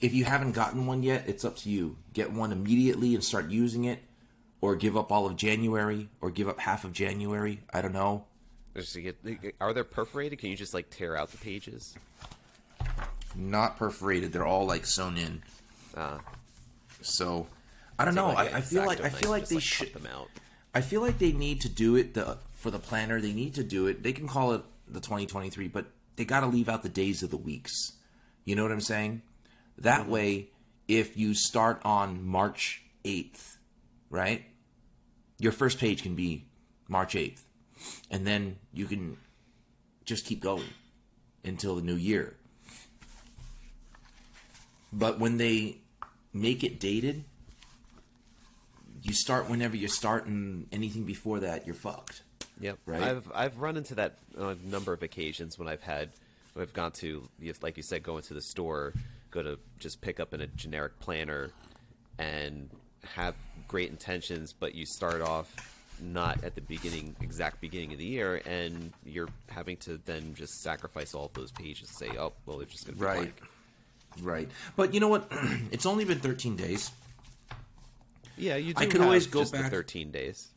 [0.00, 1.96] If you haven't gotten one yet, it's up to you.
[2.12, 4.00] Get one immediately and start using it,
[4.60, 7.60] or give up all of January, or give up half of January.
[7.72, 8.24] I don't know.
[8.74, 9.16] Get,
[9.60, 10.38] are they perforated?
[10.38, 11.94] Can you just like tear out the pages?
[13.34, 14.32] Not perforated.
[14.32, 15.42] They're all like sewn in.
[15.96, 16.18] Uh,
[17.02, 17.46] So
[18.00, 18.28] I don't know.
[18.28, 19.92] like, I, I feel like I feel like they just, should.
[19.92, 20.28] them out.
[20.74, 23.20] I feel like they need to do it the for the planner.
[23.20, 24.02] They need to do it.
[24.02, 25.84] They can call it the 2023, but
[26.16, 27.92] they got to leave out the days of the weeks.
[28.46, 29.20] You know what I'm saying?
[29.76, 30.48] That way,
[30.88, 33.56] if you start on March 8th,
[34.08, 34.46] right?
[35.38, 36.46] Your first page can be
[36.88, 37.42] March 8th,
[38.10, 39.18] and then you can
[40.06, 40.64] just keep going
[41.44, 42.34] until the new year.
[44.90, 45.76] But when they
[46.32, 47.24] make it dated,
[49.02, 52.22] you start whenever you start, and anything before that, you're fucked.
[52.60, 52.78] Yep.
[52.86, 53.02] Right?
[53.02, 56.10] I've I've run into that on a number of occasions when I've had
[56.52, 57.26] when I've gone to
[57.62, 58.92] like you said, go into the store,
[59.30, 61.50] go to just pick up in a generic planner,
[62.18, 62.68] and
[63.14, 63.34] have
[63.68, 65.48] great intentions, but you start off
[66.02, 70.60] not at the beginning exact beginning of the year, and you're having to then just
[70.62, 73.16] sacrifice all of those pages and say, oh well, they're just going to be Right.
[73.16, 73.42] blank.
[74.22, 74.48] Right.
[74.76, 75.28] But you know what?
[75.70, 76.90] it's only been 13 days.
[78.40, 78.74] Yeah, you.
[78.74, 80.48] Do I can have always go back- thirteen days.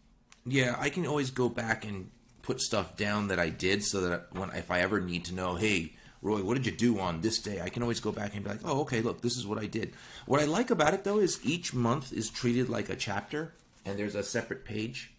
[0.45, 2.09] Yeah, I can always go back and
[2.41, 5.55] put stuff down that I did so that when if I ever need to know,
[5.55, 7.61] hey, Roy, what did you do on this day?
[7.61, 9.65] I can always go back and be like, oh, okay, look, this is what I
[9.67, 9.93] did.
[10.25, 13.53] What I like about it though is each month is treated like a chapter,
[13.85, 15.11] and there's a separate page,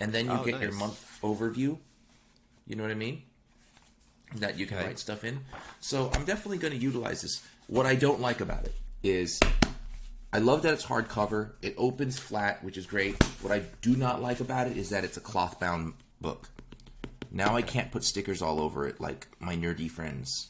[0.00, 1.78] and then you Oh, get your month overview.
[2.66, 3.22] You know what I mean?
[4.36, 4.86] That you can Okay.
[4.88, 5.40] write stuff in.
[5.80, 7.42] So I'm definitely going to utilize this.
[7.66, 9.40] What I don't like about it is
[10.32, 11.52] I love that it's hardcover.
[11.62, 13.22] It opens flat, which is great.
[13.42, 16.50] What I do not like about it is that it's a cloth bound book.
[17.30, 20.48] Now I can't put stickers all over it like my nerdy friends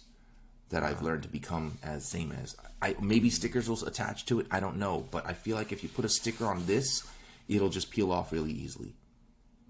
[0.70, 2.56] that I've learned to become as same as.
[2.82, 4.46] I maybe stickers will attach to it.
[4.50, 7.08] I don't know, but I feel like if you put a sticker on this,
[7.48, 8.94] it'll just peel off really easily.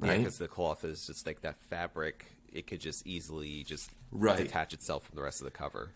[0.03, 0.19] Yeah, Right?
[0.19, 2.27] because the cloth is just like that fabric.
[2.53, 4.39] It could just easily just Right.
[4.39, 5.91] detach itself from the rest of the cover.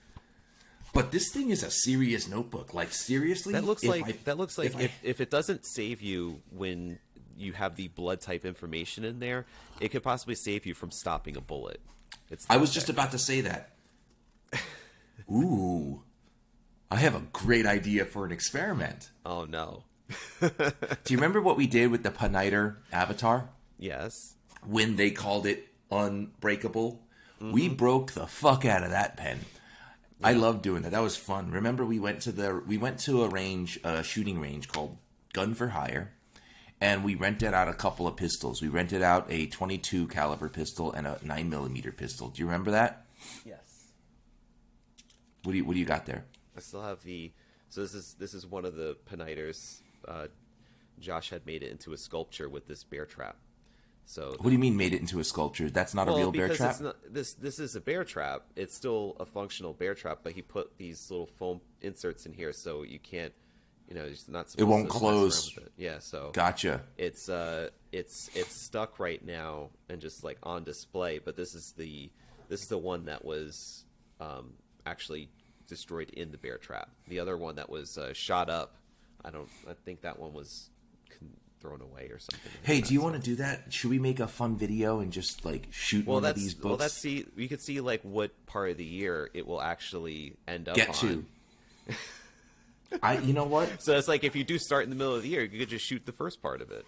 [0.93, 2.75] But this thing is a serious notebook.
[2.75, 5.31] Like seriously, That looks if like I- that looks like if if, I- if, it
[5.31, 6.99] doesn't save you when
[7.37, 9.47] you have the blood type information in there,
[9.81, 11.81] it could possibly save you from stopping a bullet.
[12.31, 13.71] It's I was just about to say that.
[15.31, 16.03] Ooh.
[16.91, 19.11] I have a great idea for an experiment.
[19.25, 19.85] Oh no.
[20.41, 20.53] Do
[21.09, 24.35] you remember what we did with the Pineider Avatar Yes.
[24.67, 27.01] when they called it unbreakable?
[27.41, 27.77] We mm-hmm.
[27.77, 29.41] broke the fuck out of that pen.
[30.25, 30.93] I love doing that.
[30.93, 31.51] That was fun.
[31.51, 34.97] Remember we went to the we went to a range, a shooting range called
[35.33, 36.13] Gun for Hire,
[36.81, 38.63] and we rented out a couple of pistols.
[38.63, 42.29] We rented out a 22 caliber pistol and a 9 millimeter pistol.
[42.29, 43.07] Do you remember that?
[43.45, 43.93] Yes.
[45.43, 46.25] What do you what do you got there?
[46.57, 47.33] I still have the
[47.69, 49.81] So this is this is one of the Pineiders.
[50.07, 50.27] Uh,
[50.99, 53.37] Josh had made it into a sculpture with this bear trap.
[54.05, 55.71] So What do you mean made it into a sculpture?
[55.71, 56.73] That's not a real bear trap.
[56.73, 58.43] It's not, this this is a bear trap.
[58.57, 62.53] It's still a functional bear trap, but he put these little foam inserts in here,
[62.53, 63.33] so you can't,
[63.89, 64.51] you know, it's not.
[64.51, 65.57] Supposed won't close.
[65.57, 65.73] it.
[65.77, 66.83] Yeah, so Gotcha.
[66.99, 71.19] it's uh, it's it's stuck right now and just like on display.
[71.19, 72.11] But this is the
[72.49, 73.85] this is the one that was
[74.21, 74.53] um,
[74.85, 75.31] actually
[75.69, 76.91] destroyed in the bear trap.
[77.09, 78.77] The other one that was uh, shot up,
[79.25, 79.49] I don't.
[79.67, 80.69] I think that one was
[81.09, 82.53] con- thrown away or something.
[82.65, 83.73] Hey, do you want to do that?
[83.73, 86.55] Should we make a fun video and just like shoot well, one that's of these
[86.55, 86.65] books?
[86.65, 87.25] well, that's see.
[87.37, 90.89] You could see like what part of the year it will actually end up Get
[90.89, 90.95] on.
[90.95, 91.25] to.
[93.03, 93.19] I.
[93.19, 93.83] You know what?
[93.83, 95.69] So it's like if you do start in the middle of the year, you could
[95.69, 96.85] just shoot the first part of it.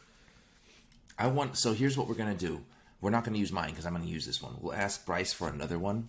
[1.19, 1.57] I want.
[1.57, 2.63] So here's what we're gonna do.
[3.01, 4.57] We're not gonna use mine because I'm gonna use this one.
[4.61, 6.09] We'll ask Bryce for another one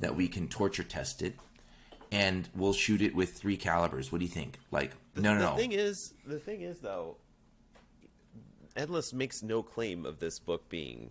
[0.00, 1.36] that we can torture test it,
[2.10, 4.10] and we'll shoot it with three calibers.
[4.10, 4.58] What do you think?
[4.70, 5.56] Like, no, no, the no.
[5.56, 7.16] thing is, the thing is though,
[8.76, 11.10] Endless makes no claim of this book being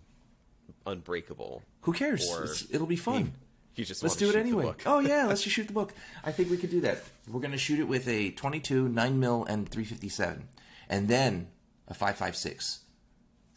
[0.86, 1.62] unbreakable.
[1.82, 2.30] Who cares?
[2.30, 3.34] Or it'll be fun.
[3.76, 4.74] You just Let's do it anyway.
[4.86, 5.94] Oh yeah, let's just shoot the book.
[6.24, 7.04] I think we could do that.
[7.30, 10.48] We're gonna shoot it with a 22, 9 mil, and 357,
[10.90, 11.48] and then
[11.88, 12.80] a 556.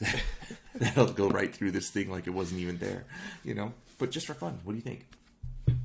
[0.75, 3.05] That'll go right through this thing like it wasn't even there,
[3.45, 3.73] you know.
[3.99, 5.07] But just for fun, what do you think?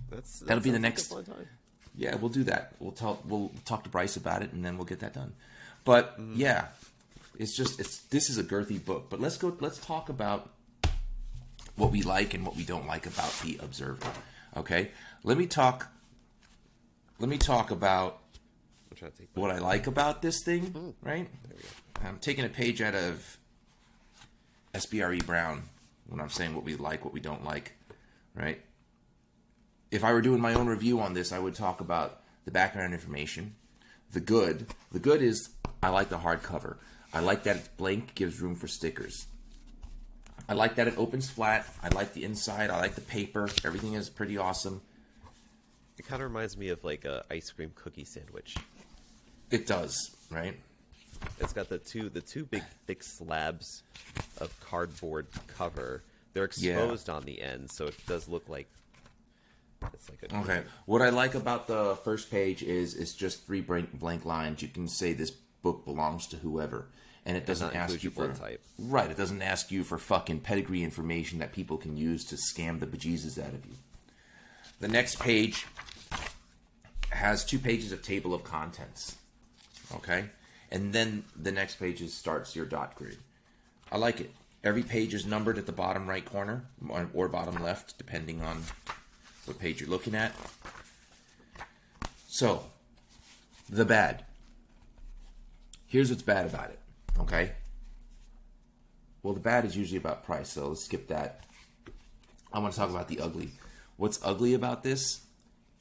[0.09, 1.47] That's, that That'll be the sounds like next-
[1.95, 2.73] Yeah, we'll do that.
[2.79, 3.21] We'll talk.
[3.25, 5.33] We'll talk to Bryce about it, and then we'll get that done.
[5.85, 6.33] But mm.
[6.35, 6.67] yeah,
[7.39, 9.07] it's just it's this is a girthy book.
[9.09, 9.55] But let's go.
[9.59, 10.49] Let's talk about
[11.75, 14.11] what we like and what we don't like about the Observer.
[14.55, 14.91] Okay,
[15.23, 15.87] let me talk.
[17.17, 18.19] Let me talk about
[18.91, 19.29] I'm trying to take.
[19.33, 20.67] what I like about this thing.
[20.67, 20.89] Hmm.
[21.01, 21.27] Right,
[22.03, 23.37] I'm taking a page out of
[24.75, 25.63] SBRE E Brown
[26.07, 27.73] when I'm saying what we like, what we don't like.
[28.35, 28.61] Right
[29.91, 32.93] if I were doing my own review on this, I would talk about the background
[32.93, 33.55] information.
[34.11, 34.67] The good.
[34.91, 35.49] The good is
[35.81, 36.77] I like the hardcover.
[37.13, 39.27] I like that it's blank, gives room for stickers.
[40.47, 41.65] I like that it opens flat.
[41.83, 42.69] I like the inside.
[42.69, 43.49] I like the paper.
[43.63, 44.81] Everything is pretty awesome.
[45.97, 48.55] It kind of reminds me of like a ice cream cookie sandwich.
[49.51, 50.55] It does, right?
[51.39, 53.83] It's got the two the two big thick slabs
[54.39, 56.03] of cardboard cover.
[56.33, 56.77] They're Yeah.
[56.79, 58.67] exposed on the end, so it does look like
[59.93, 60.63] it's like a Okay.
[60.85, 64.61] What I like about the first page is it's just three blank lines.
[64.61, 66.87] You can say this book belongs to whoever,
[67.25, 68.61] and it doesn't ask you for type.
[68.77, 69.09] right.
[69.11, 72.87] It doesn't ask you for fucking pedigree information that people can use to scam the
[72.87, 73.73] bejesus out of you.
[74.79, 75.65] The next page
[77.09, 79.15] has two pages of table of contents.
[79.95, 80.25] Okay,
[80.71, 83.17] and then the next page is starts your dot grid.
[83.91, 84.31] I like it.
[84.63, 88.63] Every page is numbered at the bottom right corner or- or bottom left, depending on
[89.45, 90.35] what page you're looking at.
[92.27, 92.65] So,
[93.69, 94.25] the bad.
[95.89, 96.79] Here's what's bad about it,
[97.19, 97.51] okay?
[99.23, 101.43] Well, the bad is usually about price, so let's skip that.
[102.53, 103.49] I want to talk about the ugly.
[103.97, 105.21] What's ugly about this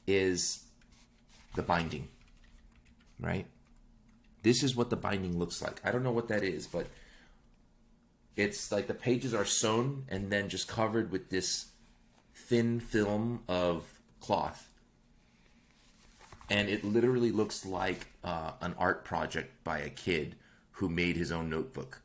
[0.07, 0.65] is
[1.55, 2.07] the binding,
[3.19, 3.45] right?
[4.41, 5.79] This is what the binding looks like.
[5.83, 6.87] I don't know what that is, but
[8.35, 11.67] it's like the pages are sewn and then just covered with this
[12.33, 13.83] thin film of
[14.21, 14.68] cloth.
[16.49, 20.35] And it literally looks like uh, an art project by a kid
[20.71, 22.01] who made his own notebook.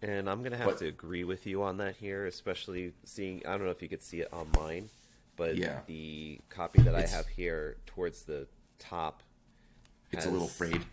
[0.00, 3.44] And I'm gonna have But- to agree with you on that here, especially seeing.
[3.46, 4.88] I don't know if you could see it on mine,
[5.36, 5.80] but Yeah.
[5.86, 9.22] the copy that It's- I have here towards the top,
[10.10, 10.84] It's a little has- frayed.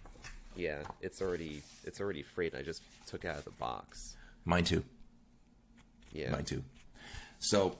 [0.55, 2.53] Yeah, it's already it's already frayed.
[2.55, 4.15] I just took it out of the box.
[4.45, 4.83] Mine too.
[6.11, 6.63] Yeah, Mine too.
[7.39, 7.77] So,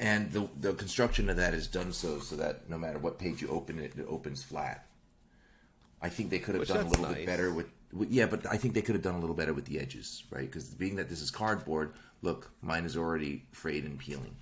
[0.00, 3.42] and the the construction of that is done so so that no matter what page
[3.42, 4.86] you open it, it opens flat.
[6.02, 8.46] I think they could have Which done a little bit better with, with yeah, but
[8.46, 10.50] I think they could have done a little better with the edges, right?
[10.50, 14.34] Because being that this is cardboard, look, mine is already frayed and peeling.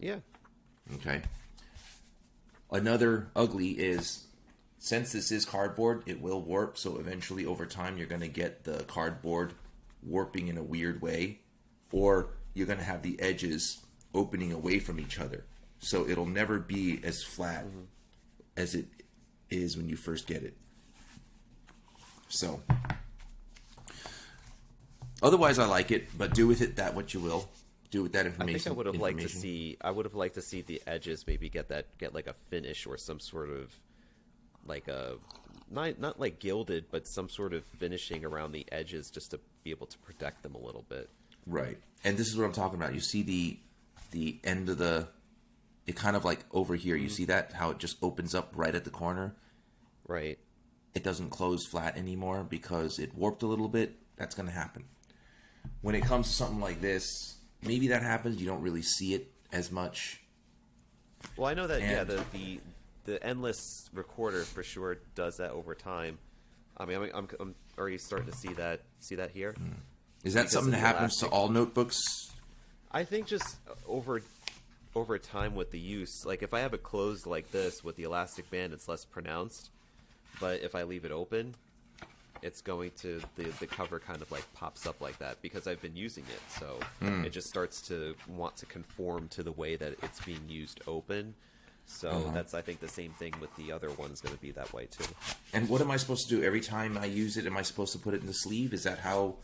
[0.00, 0.16] yeah.
[0.94, 1.22] Okay.
[2.70, 4.24] Another ugly is
[4.78, 6.78] since this is cardboard, it will warp.
[6.78, 9.52] So eventually, over time, you're going to get the cardboard
[10.02, 11.40] warping in a weird way,
[11.92, 13.82] or you're going to have the edges
[14.14, 15.44] opening away from each other.
[15.78, 17.82] So it'll never be as flat mm-hmm.
[18.56, 18.86] as it
[19.50, 20.54] is when you first get it.
[22.28, 22.62] So,
[25.22, 27.48] otherwise, I like it, but do with it that what you will.
[27.90, 28.60] Do with that I information.
[28.60, 29.76] think I would have liked to see.
[29.82, 32.86] I would have liked to see the edges maybe get that get like a finish
[32.86, 33.70] or some sort of
[34.64, 35.16] like a
[35.70, 39.70] not not like gilded, but some sort of finishing around the edges just to be
[39.70, 41.10] able to protect them a little bit.
[41.46, 41.76] Right.
[42.02, 42.94] And this is what I'm talking about.
[42.94, 43.58] You see the
[44.12, 45.08] the end of the
[45.86, 46.94] it kind of like over here.
[46.94, 47.14] You mm-hmm.
[47.14, 49.34] see that how it just opens up right at the corner.
[50.06, 50.38] Right.
[50.94, 53.96] it doesn't close flat anymore because it warped a little bit.
[54.16, 54.84] That's going to happen.
[55.80, 58.40] When it comes to something like this, maybe that happens.
[58.40, 60.20] You don't really see it as much.
[61.36, 62.60] Well, I know that yeah, the, the
[63.04, 66.18] the endless recorder for sure does that over time.
[66.76, 69.52] I mean, I'm, I'm, I'm already starting to see that see that here.
[69.52, 69.70] Hmm.
[70.24, 72.00] Is that Because something that happens to all notebooks?
[72.92, 74.22] I think just over
[74.94, 78.02] over time with the use, like if I have it closed like this with the
[78.02, 79.70] elastic band, it's less pronounced.
[80.40, 81.54] But if I leave it open,
[82.42, 85.80] it's going to the the cover kind of like pops up like that because I've
[85.80, 86.40] been using it.
[86.58, 87.24] So Hmm.
[87.24, 91.34] it just starts to want to conform to the way that it's being used open.
[91.86, 92.30] So Uh-huh.
[92.34, 94.86] that's I think the same thing with the other one's going to be that way
[94.86, 95.04] too.
[95.54, 97.46] And what am I supposed to do every time I use it?
[97.46, 98.72] Am I supposed to put it in the sleeve?
[98.74, 99.36] Is that how?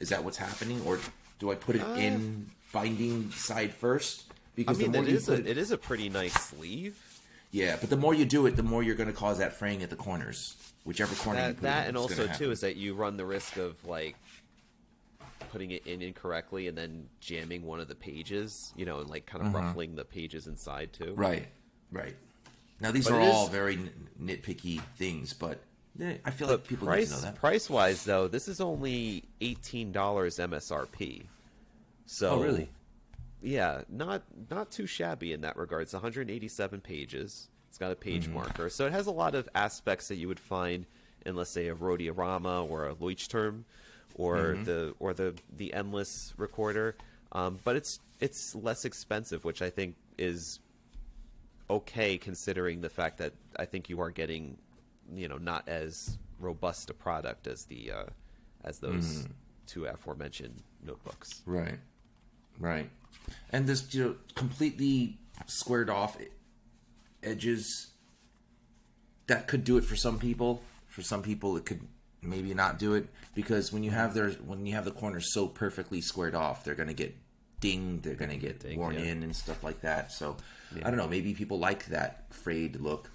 [0.00, 0.98] Is that what's happening, or
[1.38, 4.24] do I put it in binding side first?
[4.28, 6.34] I Because mean, the more it you is put a, it is a pretty nice
[6.34, 6.98] sleeve.
[7.52, 9.82] yeah, but the more you do it, the more you're going to cause that fraying
[9.82, 12.76] at the corners, whichever corner you that, put that in, and also too is that
[12.76, 14.16] you run the risk of like
[15.50, 19.26] putting it in incorrectly and then jamming one of the pages you know and like
[19.26, 21.20] kind of ruffling the pages inside too Mm-hmm.
[21.20, 21.46] right,
[21.90, 22.16] right.
[22.80, 25.60] Now these But are it is- all very n- nitpicky things, but
[26.24, 27.36] I feel like people price need to know that.
[27.36, 31.22] price wise though this is only $18 msrp
[32.12, 32.68] so Oh, really?
[33.40, 38.24] yeah not not too shabby in that regard it's 187 pages it's got a page
[38.24, 38.34] Mm-hmm.
[38.34, 40.84] marker so it has a lot of aspects that you would find
[41.24, 43.64] in let's say a Rhodiarama or a leuchtturm
[44.14, 44.64] or Mm-hmm.
[44.64, 46.94] the or the the endless recorder
[47.32, 50.60] um, but it's it's less expensive which i think is
[51.70, 54.56] okay considering the fact that i think you are getting
[55.14, 58.04] you know not as robust a product as the uh,
[58.64, 59.32] as those Mm-hmm.
[59.66, 61.78] two aforementioned notebooks Right,
[62.58, 62.88] right.
[63.50, 66.16] And this, you know, completely squared off
[67.22, 67.88] edges.
[69.26, 70.62] That could do it for some people.
[70.88, 71.80] For some people, it could
[72.20, 75.46] maybe not do it because when you have their when you have the corners so
[75.46, 77.16] perfectly squared off, they're gonna get
[77.60, 78.02] dinged.
[78.02, 79.04] They're gonna get Dinged, worn yeah.
[79.04, 80.12] in and stuff like that.
[80.12, 80.36] So
[80.76, 81.08] I don't know.
[81.08, 83.10] Maybe people like that frayed look.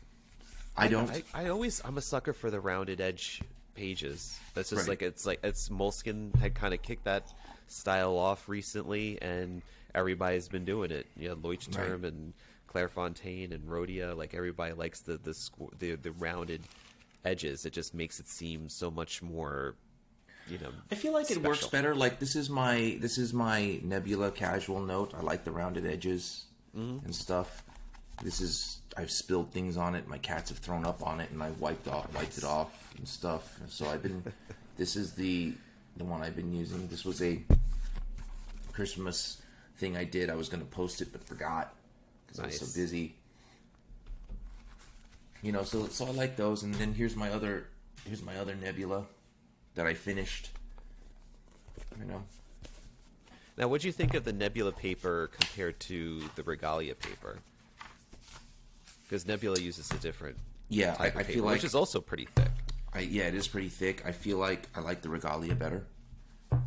[0.75, 1.09] I don't.
[1.11, 3.41] I, I always I'm a sucker for the rounded edge
[3.75, 4.39] pages.
[4.55, 4.89] That's just Right.
[4.89, 7.31] like it's like it's Moleskine had kind of kicked that
[7.67, 9.61] style off recently, and
[9.95, 11.07] everybody's been doing it.
[11.17, 12.13] You know, Leuchtturm Right.
[12.13, 12.33] and
[12.73, 14.15] Clairefontaine and Rhodia.
[14.15, 16.61] Like everybody likes the the squ- the the rounded
[17.25, 17.65] edges.
[17.65, 19.75] It just makes it seem so much more.
[20.49, 21.93] You know, I feel like it works better.
[21.93, 25.13] Like this is my this is my Nebula casual note.
[25.17, 26.43] I like the rounded edges
[26.77, 27.05] Mm-hmm.
[27.05, 27.63] and stuff.
[28.23, 30.07] This is I've spilled things on it.
[30.07, 33.07] My cats have thrown up on it, and I wiped off wiped it off and
[33.07, 33.57] stuff.
[33.61, 34.23] And so I've been.
[34.77, 35.53] this is the
[35.97, 36.87] the one I've been using.
[36.87, 37.41] This was a
[38.77, 39.41] Christmas
[39.77, 40.29] thing I did.
[40.29, 41.73] I was going to post it, but forgot
[42.27, 43.15] because I was so busy.
[45.41, 46.61] You know, so so I like those.
[46.61, 47.69] And then here's my other
[48.05, 49.05] here's my other Nebula
[49.73, 50.51] that I finished.
[51.99, 52.21] You know,
[53.57, 57.39] Now, what do you think of the Nebula paper compared to the Regalia paper?
[59.03, 60.37] Because Nebula uses a different
[60.69, 62.51] yeah, I, type of I paper, feel like which is also pretty thick.
[62.93, 64.03] I, yeah, it is pretty thick.
[64.05, 65.83] I feel like I like the Regalia better.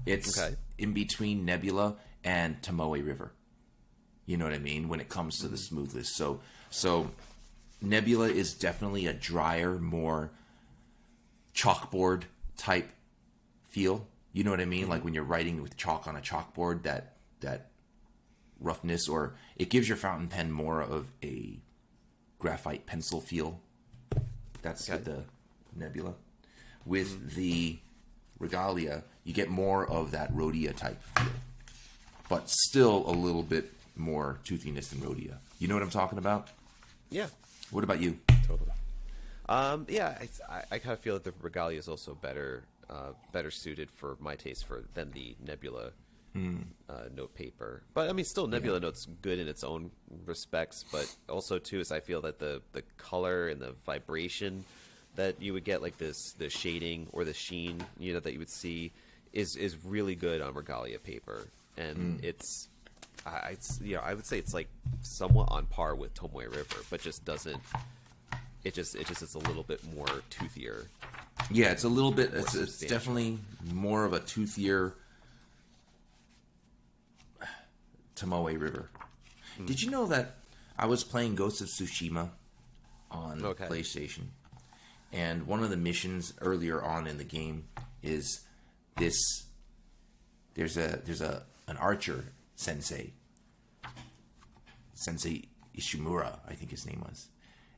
[0.07, 0.57] It's Okay.
[0.79, 3.33] in between Nebula and Tomoe River.
[4.27, 5.75] You know what I mean when it comes to the mm-hmm.
[5.75, 6.15] smoothness.
[6.15, 6.41] So,
[6.71, 7.11] so
[7.81, 10.31] Nebula is definitely a drier, more
[11.55, 12.25] chalkboard
[12.57, 12.91] type
[13.69, 14.07] feel.
[14.33, 14.83] You know what I mean?
[14.83, 14.91] Mm-hmm.
[14.91, 17.71] Like when you're writing with chalk on a chalkboard, that that
[18.61, 21.59] roughness, or it gives your fountain pen more of a
[22.39, 23.61] graphite pencil feel.
[24.63, 25.25] That's with the
[25.75, 26.15] Nebula.
[26.85, 27.37] With mm-hmm.
[27.37, 27.79] the
[28.39, 31.29] Regalia, you get more of that Rhodia type feel,
[32.29, 35.37] but still a little bit more toothiness than Rhodia.
[35.59, 36.49] You know what I'm talking about?
[37.11, 37.27] Yeah,
[37.71, 38.19] What about you?
[38.47, 38.71] totally.
[39.49, 40.17] Um, yeah,
[40.49, 44.17] I, I kind of feel that the Regalia is also better, uh, better suited for
[44.21, 45.91] my taste for than the Nebula
[46.37, 47.83] uh, note paper.
[47.93, 49.91] But I mean, still Nebula note's good in its own
[50.25, 50.85] respects.
[50.93, 54.65] But also too is I feel that the the color and the vibration
[55.17, 58.39] that you would get, like this the shading or the sheen, you know, that you
[58.39, 58.93] would see,
[59.33, 62.69] is is really good on Regalia paper, and it's.
[63.27, 64.69] I, it's, you know, I would say it's like
[65.03, 67.61] somewhat on par with Tomoe River, but just doesn't
[68.65, 70.87] it just it just is a little bit more toothier.
[71.51, 72.31] Yeah, it's a little bit.
[72.35, 73.39] It's, it's definitely
[73.73, 74.93] more of a toothier
[78.17, 78.91] Tomoe River.
[79.57, 79.67] Hmm.
[79.67, 80.37] Did you know that
[80.79, 82.31] I was playing Ghost of Tsushima
[83.11, 83.65] on Okay.
[83.65, 84.27] PlayStation,
[85.13, 87.65] and one of the missions earlier on in the game
[88.03, 88.41] is
[89.01, 89.45] this.
[90.55, 93.13] There's a there's a an archer sensei.
[94.95, 97.29] Sensei Ishimura, I think his name was,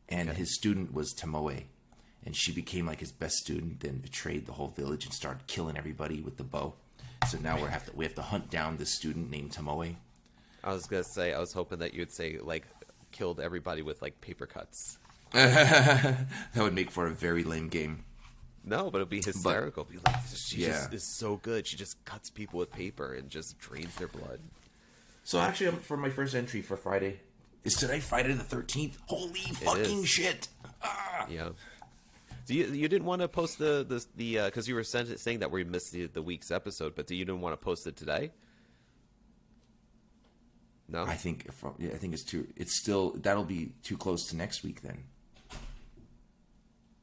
[0.09, 1.65] and his student was Tomoe
[2.25, 3.81] and she became like his best student.
[3.81, 6.75] Then betrayed the whole village and started killing everybody with the bow.
[7.29, 9.97] So now we have to we have to hunt down this student named Tomoe
[10.65, 12.67] I was gonna say I was hoping that you'd say like
[13.11, 14.99] killed everybody with like paper cuts.
[15.33, 18.05] that would make for a very lame game.
[18.65, 19.85] No, but it'd be hysterical.
[19.85, 20.69] be like, she Yeah.
[20.69, 21.67] just is so good.
[21.67, 24.41] She just cuts people with paper and just drains their blood.
[25.25, 27.21] So actually, for my first entry for Friday,
[27.65, 28.99] is today Friday the thirteenth?
[29.07, 30.09] Holy fucking is.
[30.09, 30.49] shit!
[30.83, 31.27] Ah.
[31.29, 31.51] Yeah.
[32.47, 35.41] Do you you didn't want to post the the the because you were sent, saying
[35.41, 37.97] that we missed the, the week's episode, but do you didn't want to post it
[37.97, 38.33] today?
[40.89, 41.05] No.
[41.05, 42.47] I think if, yeah, I think it's too.
[42.57, 45.05] It's still that'll be too close to next week then.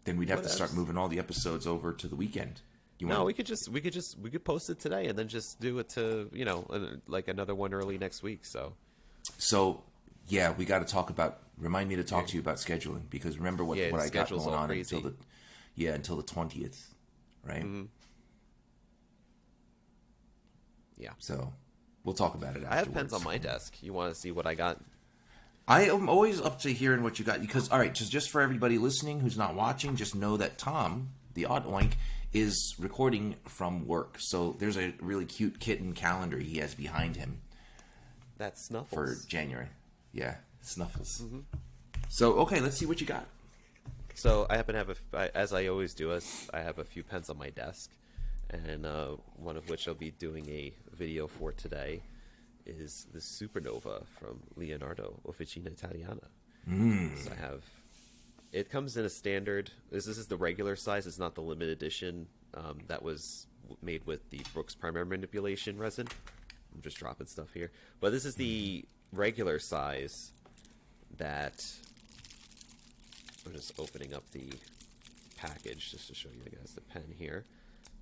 [0.10, 2.62] Then we'd have What to start moving all the episodes over to the weekend.
[2.97, 3.28] You no, want?
[3.28, 5.78] we could just we could just we could post it today and then just do
[5.78, 6.66] it to you know
[7.05, 8.43] like another one early next week.
[8.43, 8.74] So
[9.38, 9.84] So
[10.28, 11.41] yeah, we got to talk about.
[11.60, 14.30] Remind me to talk to you about scheduling because remember what Yeah, what I got
[14.32, 14.95] going on crazy.
[14.95, 15.16] until the
[15.76, 16.95] yeah until the twentieth,
[17.43, 17.62] right?
[17.62, 17.84] Mm-hmm.
[20.97, 21.53] yeah, So
[22.03, 22.64] we'll talk about it.
[22.68, 23.76] I have pens on my desk.
[23.84, 24.82] You want to see what I got?
[25.70, 28.41] I am always up to hearing what you got because all right, just just for
[28.41, 31.91] everybody listening who's not watching, just know that Tom, the odd oink,
[32.34, 34.15] is recording from work.
[34.17, 37.41] So there's a really cute kitten calendar he has behind him
[38.39, 39.22] That's Snuffles.
[39.22, 39.67] for January.
[40.11, 41.22] Yeah, Snuffles.
[41.24, 41.41] Mm-hmm.
[42.09, 43.28] So okay, let's see what you got.
[44.15, 47.03] So I happen to have a, as I always do, as I have a few
[47.03, 47.91] pens on my desk,
[48.49, 52.01] and uh, one of which I'll be doing a video for today
[52.78, 56.28] is the Supernova from Leonardo Officina Italiana.
[57.17, 57.63] So I have.
[58.51, 59.72] It comes in a standard.
[59.91, 61.07] This, this is the regular size.
[61.07, 63.47] It's not the limited edition um, that was
[63.82, 66.07] made with the Brooks Primary Manipulation resin.
[66.74, 70.32] I'm just dropping stuff here, but this is the regular size
[71.17, 71.65] that
[73.45, 74.49] I'm just opening up the
[75.38, 77.45] package just to show you guys the pen here.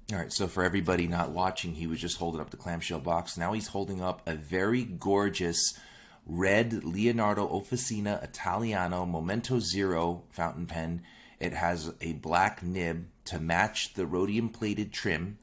[0.10, 3.36] All right, so for everybody not watching, he was just holding up the clamshell box.
[3.36, 5.78] Now he's holding up a very gorgeous
[6.26, 11.02] red Leonardo Officina Italiano Momento Zero fountain pen.
[11.42, 15.40] It has a black nib to match the rhodium plated trim.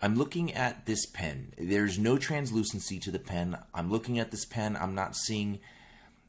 [0.00, 1.52] I'm looking at this pen.
[1.58, 3.58] There's no translucency to the pen.
[3.74, 4.78] I'm looking at this pen.
[4.78, 5.58] I'm not seeing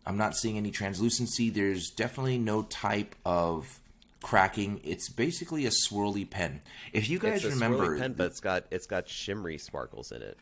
[0.06, 1.50] I'm not seeing any translucency.
[1.50, 3.80] There's definitely no type of
[4.22, 4.82] cracking.
[4.84, 6.62] It's basically a swirly pen.
[6.94, 10.38] If you guys remember, pen, but it's got it's got shimmery sparkles in it.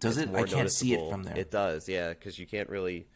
[0.00, 0.34] does It's it?
[0.36, 1.36] I can't see it from there.
[1.36, 3.06] It does, yeah, because you can't really.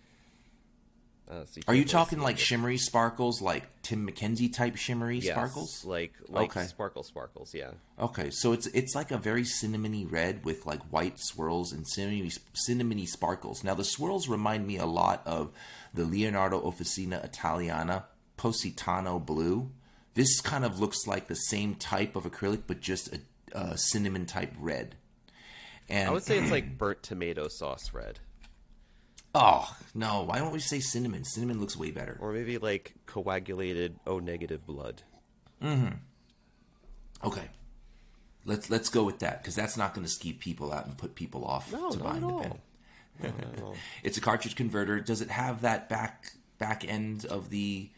[1.29, 2.41] Uh, so Are you talking like it.
[2.41, 5.85] shimmery sparkles, like Tim McKenzie type shimmery Yes, sparkles?
[5.85, 6.67] like like Okay.
[6.67, 7.55] sparkle sparkles?
[7.55, 7.71] Yeah,
[8.01, 12.37] Okay, so it's it's like a very cinnamony red with like white swirls and cinnamony
[12.69, 13.63] cinnamony sparkles.
[13.63, 15.53] Now the swirls remind me a lot of
[15.95, 19.71] the Leonardo Officina Italiana Positano blue.
[20.15, 23.21] This kind of looks like the same type of acrylic, but just a,
[23.53, 24.97] a cinnamon type red.
[25.89, 28.21] And I would say it's like burnt tomato sauce red,
[29.35, 31.25] oh no, why don't we say cinnamon?
[31.25, 32.17] Cinnamon looks way better.
[32.21, 35.03] or maybe like coagulated O negative blood.
[35.63, 35.99] Mhm.
[37.25, 37.49] Okay,
[38.45, 41.15] let's let's go with that because that's not going to skeeve people out and put
[41.15, 42.61] people off No, to buying the pen.
[43.59, 43.75] No.
[44.03, 45.01] It's a cartridge converter.
[45.01, 47.91] Does it have that back back end of the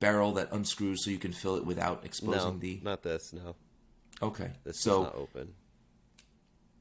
[0.00, 2.80] barrel that unscrews so you can fill it without exposing No, the?
[2.82, 3.32] not this.
[3.32, 3.54] No,
[4.22, 5.52] Okay, this is so not open.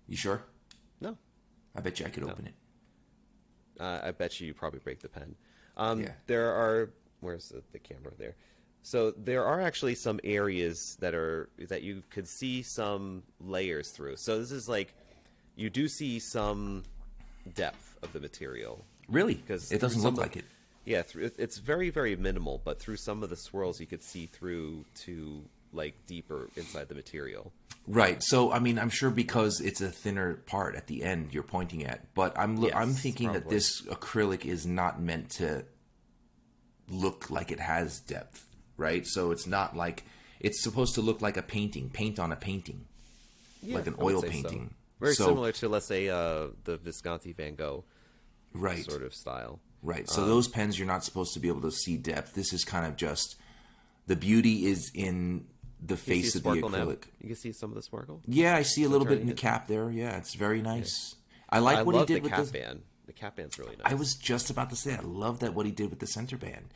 [0.07, 0.41] you sure?
[1.01, 1.17] No,
[1.75, 2.53] I bet you I could open it.
[3.79, 5.35] Uh, I bet you you probably break the pen.
[5.77, 6.11] Um, Yeah.
[6.27, 6.89] There are
[7.21, 8.35] where's the, the camera there?
[8.81, 14.15] So there are actually some areas that are that you could see some layers through.
[14.17, 14.93] So this is like
[15.55, 16.83] you do see some
[17.53, 19.35] depth of the material Really?
[19.35, 20.45] because it doesn't look like it.
[20.89, 24.25] Yeah, through, it's very very minimal, but through some of the swirls you could see
[24.25, 27.51] through to like deeper inside the material.
[27.85, 28.23] Right.
[28.23, 31.85] So I mean, I'm sure because it's a thinner part at the end you're pointing
[31.85, 35.63] at, but I'm lo- Yes, I'm thinking that this acrylic is not meant to
[36.89, 39.05] look like it has depth, right?
[39.05, 40.05] So it's not like
[40.39, 42.85] it's supposed to look like a painting, paint on a painting,
[43.67, 44.31] like an oil say so.
[44.31, 44.73] painting.
[44.99, 47.83] Very So- similar to let's say uh, the Visconti Van Gogh
[48.53, 48.83] right?
[48.83, 49.59] sort of style.
[49.81, 50.01] Right.
[50.01, 52.33] Um, So those pens you're not supposed to be able to see depth.
[52.33, 53.35] This is kind of just
[54.07, 55.45] the beauty is in
[55.81, 56.85] the face of the sparkle now?
[56.85, 57.03] acrylic.
[57.21, 58.21] You can see some of the sparkle.
[58.27, 59.89] Yeah, I see a little bit in the cap there.
[59.89, 61.15] Yeah, it's very nice.
[61.49, 62.81] I like I what he the did with cap the cap band.
[63.07, 63.91] The cap band's really nice.
[63.91, 66.37] I was just about to say, I love that what he did with the center
[66.37, 66.73] band.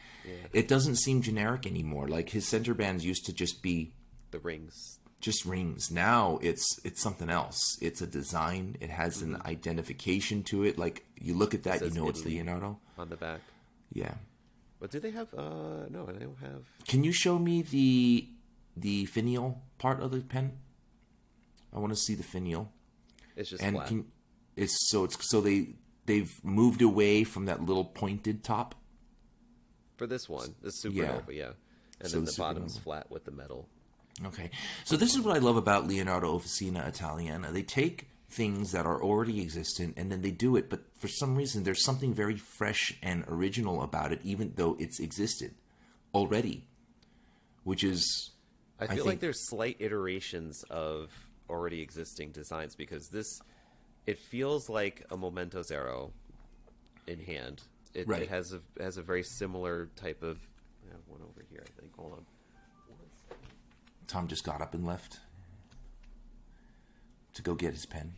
[0.52, 2.08] It doesn't seem generic anymore.
[2.08, 3.94] Like his center bands used to just be
[4.32, 5.00] the rings.
[5.24, 5.90] Just rings.
[5.90, 7.78] Now it's it's something else.
[7.82, 8.76] It's a design.
[8.82, 10.78] It has an identification to it.
[10.78, 12.80] Like you look at that, you know it's Leonardo.
[12.98, 13.42] on the back.
[13.92, 14.16] Yeah.
[14.80, 15.34] But do they have?
[15.34, 16.64] Uh, no, they don't have.
[16.88, 18.28] Can you show me the
[18.76, 20.58] the finial part of the pen?
[21.74, 22.72] I want to see the finial.
[23.36, 23.88] It's just and flat.
[23.88, 24.06] can
[24.58, 25.70] it's so it's so they
[26.06, 28.76] they've moved away from that little pointed top.
[29.96, 31.52] For this one, the supernova, yeah.
[32.02, 33.70] And So then the the bottom's flat with the metal.
[34.26, 34.52] Okay,
[34.84, 37.52] so this is what I love about Leonardo Officina Italiana.
[37.52, 41.36] They take things that are already existent and then they do it, but for some
[41.36, 45.54] reason there's something very fresh and original about it, even though it's existed
[46.14, 46.66] already,
[47.64, 48.32] which is
[48.80, 51.12] I feel think- like there's slight iterations of
[51.50, 53.40] already existing designs because this
[54.06, 56.12] it feels like a Momento Zero
[57.08, 57.62] in hand.
[57.94, 58.24] It, Right.
[58.24, 60.40] it has a has a very similar type of.
[60.88, 61.64] I have one over here.
[61.66, 61.96] I think.
[61.96, 62.26] Hold on.
[64.08, 65.20] Tom just got up and left
[67.34, 68.14] to go get his pen.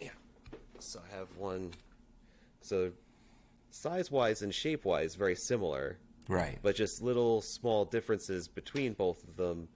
[0.00, 0.08] Yeah.
[0.78, 1.72] So I have one.
[2.62, 2.92] So
[3.70, 5.98] size wise and shape wise, very similar,
[6.28, 6.58] Right.
[6.62, 9.68] but just little small differences between both of them,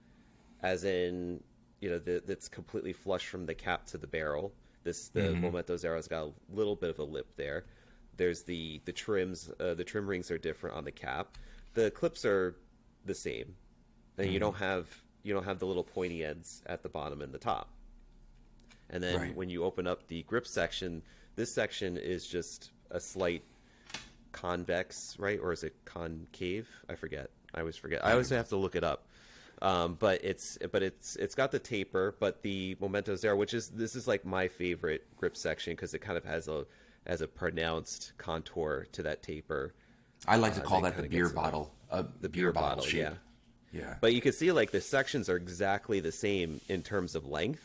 [0.63, 1.43] as in,
[1.81, 4.51] you know, the, that's completely flush from the cap to the barrel.
[4.83, 7.65] This the Momento Zero's got a little bit of a lip there.
[8.17, 9.51] There's the the trims.
[9.59, 11.37] Uh, the trim rings are different on the cap.
[11.73, 12.55] The clips are
[13.05, 13.53] the same,
[14.19, 14.87] and you don't have
[15.23, 17.69] you don't have the little pointy ends at the bottom and the top.
[18.89, 19.35] And then Right.
[19.35, 21.01] when you open up the grip section,
[21.35, 23.43] this section is just a slight
[24.31, 25.39] convex, right?
[25.41, 26.67] Or is it concave?
[26.87, 27.29] I forget.
[27.53, 28.03] I always forget.
[28.05, 29.05] I always have to look it up.
[29.61, 33.69] Um, but it's but it's it's got the taper, but the Momento Zero, which is
[33.69, 36.65] this is like my favorite grip section because it kind of has a
[37.05, 39.73] has a pronounced contour to that taper.
[40.27, 41.73] I like to Uh, call they that the beer bottle.
[41.91, 43.01] Uh, The beer, bottle, shape.
[43.01, 43.13] yeah.
[43.71, 43.95] Yeah.
[44.01, 47.63] But you can see like the sections are exactly the same in terms of length,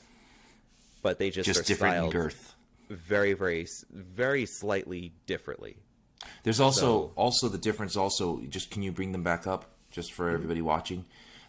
[1.02, 2.55] but they just, just are different girth.
[2.88, 5.76] very very very slightly differently.
[6.42, 7.96] There's also So- also the difference.
[7.96, 10.34] Also, just can you bring them back up just for mm-hmm.
[10.34, 11.05] everybody watching?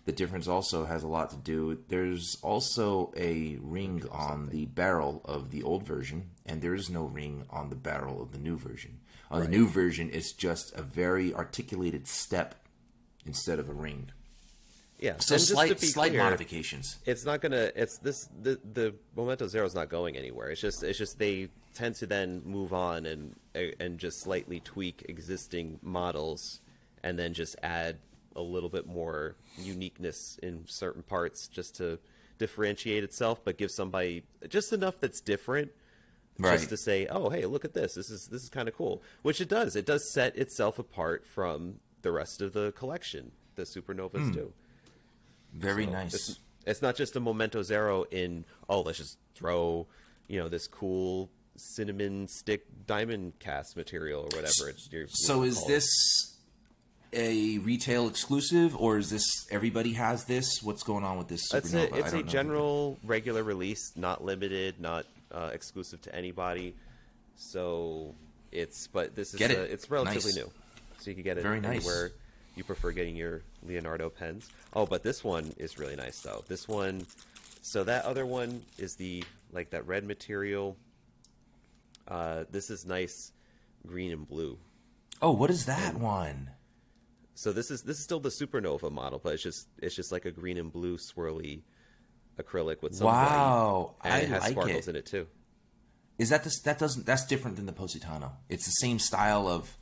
[0.06, 1.80] The difference also has a lot to do.
[1.88, 7.06] There's also a ring on the barrel of the old version, and there is no
[7.06, 9.00] ring on the barrel of the new version.
[9.32, 12.54] On the new version, it's just a very articulated step
[13.26, 14.12] instead of a ring.
[15.00, 15.18] Yeah.
[15.20, 17.00] So just slight slight clear, modifications.
[17.06, 17.72] It's not gonna.
[17.76, 18.30] It's this.
[18.42, 20.50] The the Momento Zero is not going anywhere.
[20.50, 20.84] It's just.
[20.84, 23.36] It's just they tend to then move on and
[23.80, 26.62] and just slightly tweak existing models,
[27.04, 27.98] and then just add
[28.36, 32.00] a little bit more uniqueness in certain parts just to
[32.38, 35.72] differentiate itself, but give somebody just enough that's different.
[36.38, 36.58] Right.
[36.58, 37.94] Just to say, oh, hey, look at this.
[37.94, 39.02] This is this is kind of cool.
[39.22, 39.78] Which it does.
[39.78, 43.32] It does set itself apart from the rest of the collection.
[43.56, 44.32] The supernovas hmm.
[44.32, 44.54] do.
[45.56, 46.14] Very So nice.
[46.14, 49.88] It's, it's not just a Momento Zero in oh let's just throw
[50.28, 54.70] you know this cool cinnamon stick diamond cast material or whatever.
[54.70, 55.70] It's, you're, So is call it.
[55.70, 56.32] this
[57.14, 60.62] a retail exclusive, or is this everybody has this?
[60.62, 61.42] What's going on with this?
[61.54, 61.96] It's supernova?
[61.98, 62.32] it's a don't know.
[62.32, 66.76] general regular release, not limited, not uh, exclusive to anybody.
[67.38, 68.16] So
[68.52, 69.72] it's but this is a, it.
[69.72, 70.36] it's relatively Nice.
[70.36, 70.52] new,
[71.00, 71.86] so you can get it Very nice.
[72.56, 74.50] You prefer getting your Leonardo pens.
[74.74, 76.44] Oh, but this one is really nice though.
[76.48, 77.06] This one,
[77.62, 80.78] so that other one is the like that red material.
[82.08, 83.32] Uh, this is nice
[83.86, 84.58] green and blue.
[85.22, 86.50] Oh, what is that one?
[87.36, 90.26] So this is this is still the supernova model, but it's just it's just like
[90.26, 91.62] a green and blue swirly
[92.40, 94.92] acrylic with some Wow, white, and I it has like sparkles it.
[94.92, 95.28] in it too.
[96.18, 96.62] Is that this?
[96.62, 97.06] That doesn't.
[97.06, 98.34] That's different than the Positano.
[98.48, 99.76] It's the same style of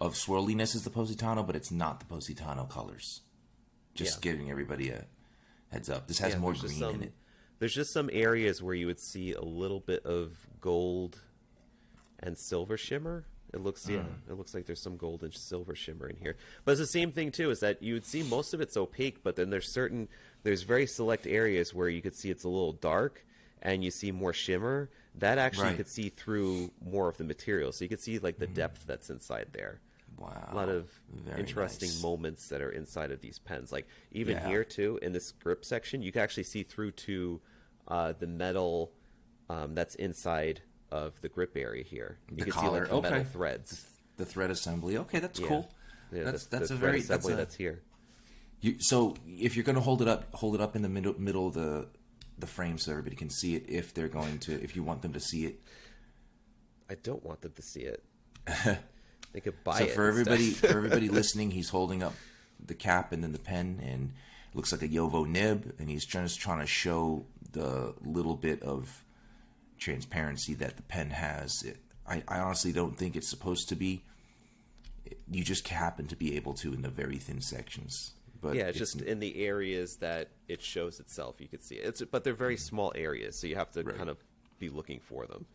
[0.00, 3.22] of swirliness is the Positano, but it's not the Positano colors.
[3.94, 4.32] Just Yeah.
[4.32, 5.06] giving everybody a
[5.68, 6.06] heads up.
[6.08, 7.12] This has Yeah, more green some, in it.
[7.58, 11.20] There's just some areas where you would see a little bit of gold
[12.20, 13.24] and silver shimmer.
[13.54, 14.30] It looks yeah, Hmm.
[14.30, 16.36] it looks like there's some gold and silver shimmer in here.
[16.64, 19.22] But it's the same thing too, is that you would see most of it's opaque,
[19.22, 20.08] but then there's certain
[20.42, 23.24] there's very select areas where you could see it's a little dark
[23.62, 24.90] and you see more shimmer.
[25.14, 25.70] That actually Right.
[25.70, 27.72] you could see through more of the material.
[27.72, 29.80] So you could see like the depth that's inside there.
[30.18, 32.02] Wow, a lot of Very interesting nice.
[32.02, 33.70] moments that are inside of these pens.
[33.72, 34.48] Like even Yeah.
[34.48, 37.40] here too, in this grip section, you can actually see through to
[37.88, 38.92] uh, the metal
[39.50, 42.18] um, that's inside of the grip area here.
[42.30, 43.28] You The can collar, see like the metal okay.
[43.30, 43.86] threads.
[44.16, 44.96] The thread assembly.
[44.98, 45.48] Okay, that's Yeah.
[45.48, 45.70] cool.
[46.12, 47.82] Yeah, that's the- that's the a very that's a, that's here.
[48.60, 51.14] You, so if you're going to hold it up, hold it up in the middle
[51.20, 51.88] middle of the
[52.38, 53.64] the frame so everybody can see it.
[53.68, 55.60] If they're going to, if you want them to see it.
[56.88, 58.02] I don't want them to see it.
[59.32, 59.90] they could buy so it.
[59.90, 62.14] for everybody, for everybody listening, he's holding up
[62.64, 64.12] the cap and then the pen, and
[64.50, 68.62] it looks like a Jowo nib, and he's just trying to show the little bit
[68.62, 69.04] of
[69.78, 71.62] transparency that the pen has.
[71.62, 74.02] It, I, I honestly don't think it's supposed to be.
[75.30, 78.12] You just happen to be able to in the very thin sections.
[78.40, 81.84] but yeah, it's just in the areas that it shows itself, you could see it.
[81.86, 83.96] It's but they're very small areas, so you have to Right.
[83.96, 84.16] kind of
[84.58, 85.46] be looking for them.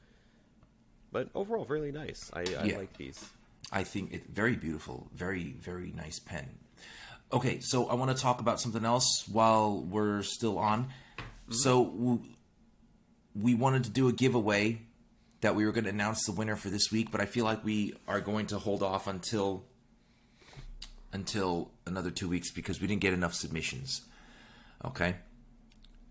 [1.11, 2.30] But overall, really nice.
[2.34, 2.78] I, I Yeah.
[2.78, 3.19] like these.
[3.72, 6.49] I think it's very beautiful, very very nice pen.
[7.34, 10.86] Okay, so I want to talk about something else while we're still on.
[10.86, 11.53] Mm-hmm.
[11.53, 12.24] So w-
[13.34, 14.82] we wanted to do a giveaway
[15.39, 17.63] that we were going to announce the winner for this week, but I feel like
[17.63, 19.63] we are going to hold off until
[21.13, 24.01] until another two weeks because we didn't get enough submissions.
[24.84, 25.15] Okay,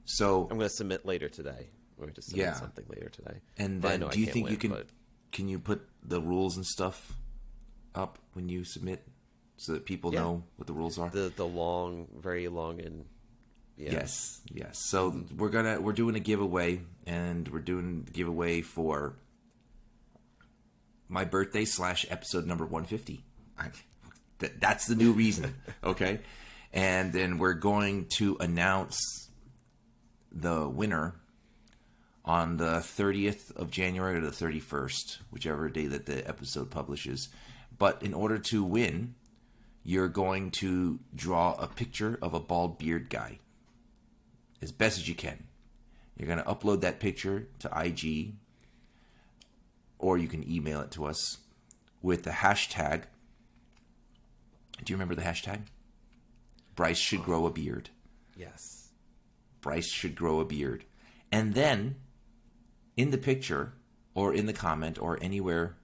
[0.05, 1.69] so I'm going to submit later today.
[1.99, 2.55] I'm going to submit Yeah.
[2.55, 3.41] something later today.
[3.59, 4.87] and then do you think you can but-
[5.33, 7.13] can you put the rules and stuff
[7.95, 9.07] up when you submit
[9.57, 10.21] so that people Yeah.
[10.21, 11.11] know what the rules are?
[11.11, 13.05] the the long, very long, and
[13.77, 13.93] yeah.
[13.93, 14.79] Yes, yes.
[14.79, 19.17] So we're gonna we're doing a giveaway, and we're doing the giveaway for
[21.09, 23.25] my birthday slash episode number one fifty.
[24.39, 26.21] Th- that's the new reason, okay?
[26.73, 29.29] And then we're going to announce
[30.33, 31.17] the winner
[32.25, 37.29] on the 30th of January or the 31st, whichever day that the episode publishes.
[37.81, 39.15] But in order to win,
[39.83, 43.39] you're going to draw a picture of a bald beard guy
[44.61, 45.45] as best as you can.
[46.15, 48.35] You're going to upload that picture to IG
[49.99, 51.39] or you can email it to us
[52.03, 53.05] with the hashtag.
[54.85, 55.63] Do you remember the hashtag?
[56.77, 57.89] Bryce should grow a beard.
[58.37, 58.91] Yes.
[59.63, 60.85] Bryce should grow a beard.
[61.33, 61.97] And then
[62.99, 63.73] in the picture
[64.15, 65.77] or in the comment or anywhere,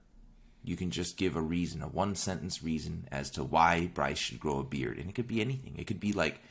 [0.67, 4.39] you can just give a reason, a one sentence reason as to why Bryce should
[4.39, 4.97] grow a beard.
[4.97, 5.75] And it could be anything.
[5.77, 6.41] It could be like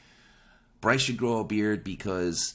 [0.80, 2.54] Bryce should grow a beard because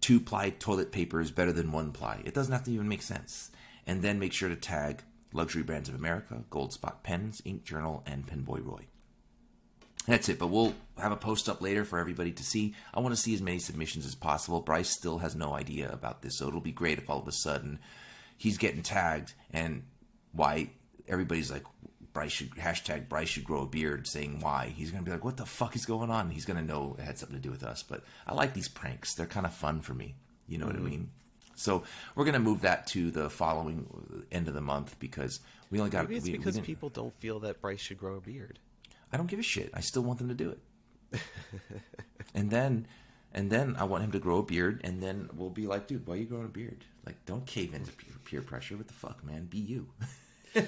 [0.00, 2.20] two ply toilet paper is better than one ply.
[2.24, 3.52] It doesn't have to even make sense.
[3.86, 5.02] And then make sure to tag
[5.32, 8.86] Luxury Brands of America, Goldspot Pens, Ink Journal, and Penboy Roy.
[10.06, 12.74] That's it, but we'll have a post up later for everybody to see.
[12.92, 14.60] I want to see as many submissions as possible.
[14.60, 17.32] Bryce still has no idea about this, so it'll be great if all of a
[17.32, 17.78] sudden
[18.36, 19.84] he's getting tagged and
[20.32, 20.70] why
[21.08, 21.64] everybody's like
[22.12, 24.72] Bryce should hashtag Bryce should grow a beard saying why.
[24.76, 26.30] He's gonna be like, What the fuck is going on?
[26.30, 27.82] He's gonna know it had something to do with us.
[27.82, 29.14] But I like these pranks.
[29.14, 30.14] They're kind of fun for me.
[30.48, 30.88] You know what I mm-hmm.
[30.88, 31.10] mean?
[31.54, 35.78] So we're gonna move that to the following uh, end of the month because we
[35.78, 38.16] only got Maybe it's we- we because didn't- people don't feel that Bryce should grow
[38.16, 38.58] a beard.
[39.12, 39.70] I don't give a shit.
[39.74, 41.20] I still want them to do it.
[42.34, 42.86] and then,
[43.32, 46.06] and then I want him to grow a beard, and then we'll be like, dude,
[46.06, 46.86] why are you growing a beard?
[47.04, 48.76] Like, don't cave into peer, peer pressure.
[48.76, 49.44] What the fuck, man?
[49.44, 49.88] Be you.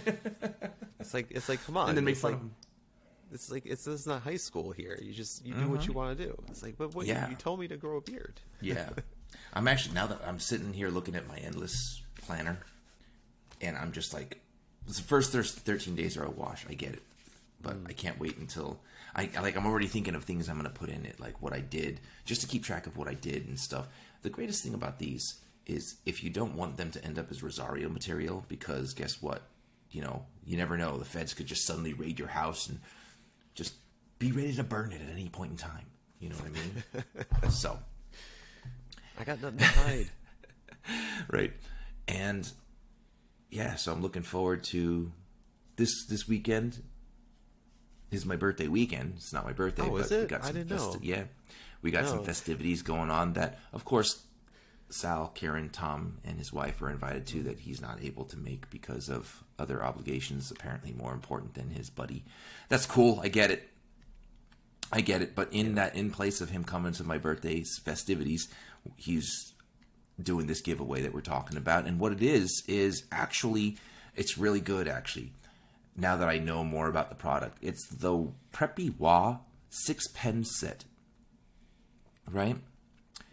[1.05, 1.91] It's like it's like come on.
[1.91, 2.55] and then make it's fun like, of him.
[3.31, 4.99] It's like it's this is not high school here.
[5.03, 5.91] You just you do what mm-hmm.
[5.91, 6.43] you want to do.
[6.49, 7.29] It's like, but what Yeah.
[7.29, 8.41] you told me to grow a beard.
[8.61, 8.89] Yeah.
[9.53, 12.61] I'm actually now that I'm sitting here looking at my endless planner,
[13.61, 14.41] and I'm just like,
[14.87, 16.65] the first thir- 13 days are a wash.
[16.69, 17.03] I get it,
[17.61, 17.91] but mm.
[17.91, 18.81] I can't wait until
[19.15, 19.57] I I- like.
[19.57, 22.01] I'm already thinking of things I'm going to put in it, like what I did,
[22.25, 23.89] just to keep track of what I did and stuff.
[24.23, 27.43] The greatest thing about these is if you don't want them to end up as
[27.43, 29.43] Rosario material, because guess what?
[29.95, 30.99] You know, you never know.
[30.99, 32.81] The feds could just suddenly raid your house and
[33.55, 33.75] just
[34.19, 35.87] be ready to burn it at any point in time.
[36.19, 36.51] You know what I
[37.43, 37.51] mean?
[37.51, 37.79] so
[39.19, 40.11] I got nothing to hide.
[41.31, 41.53] right
[42.09, 42.51] and
[43.51, 45.11] yeah so i'm looking forward to
[45.77, 46.83] this this weekend
[48.11, 50.71] is my birthday weekend it's not my birthday Oh, but we got I some didn't
[50.77, 50.97] know.
[51.01, 51.23] yeah
[51.81, 54.23] we got some festivities going on that of course
[54.89, 58.69] sal karen tom and his wife are invited to that he's not able to make
[58.71, 62.25] because of other obligations apparently more important than his buddy
[62.69, 63.71] that's cool i get it
[64.93, 68.49] I get it, but in that in place of him coming to my birthday's festivities,
[68.97, 69.53] he's
[70.23, 71.87] doing this giveaway that we're talking about.
[71.87, 73.77] And what it is is actually
[74.15, 75.33] it's really good actually.
[75.97, 80.85] Now that I know more about the product, it's the Preppy Wa six pen set.
[82.31, 82.57] Right?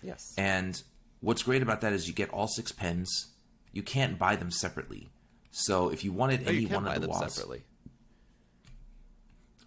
[0.02, 0.34] Yes.
[0.38, 0.82] And
[1.22, 3.28] what's great about that is you get all six pens.
[3.72, 5.10] You can't buy them separately.
[5.52, 7.64] So if you wanted Oh, any you can one buy of the them Wahs, separately.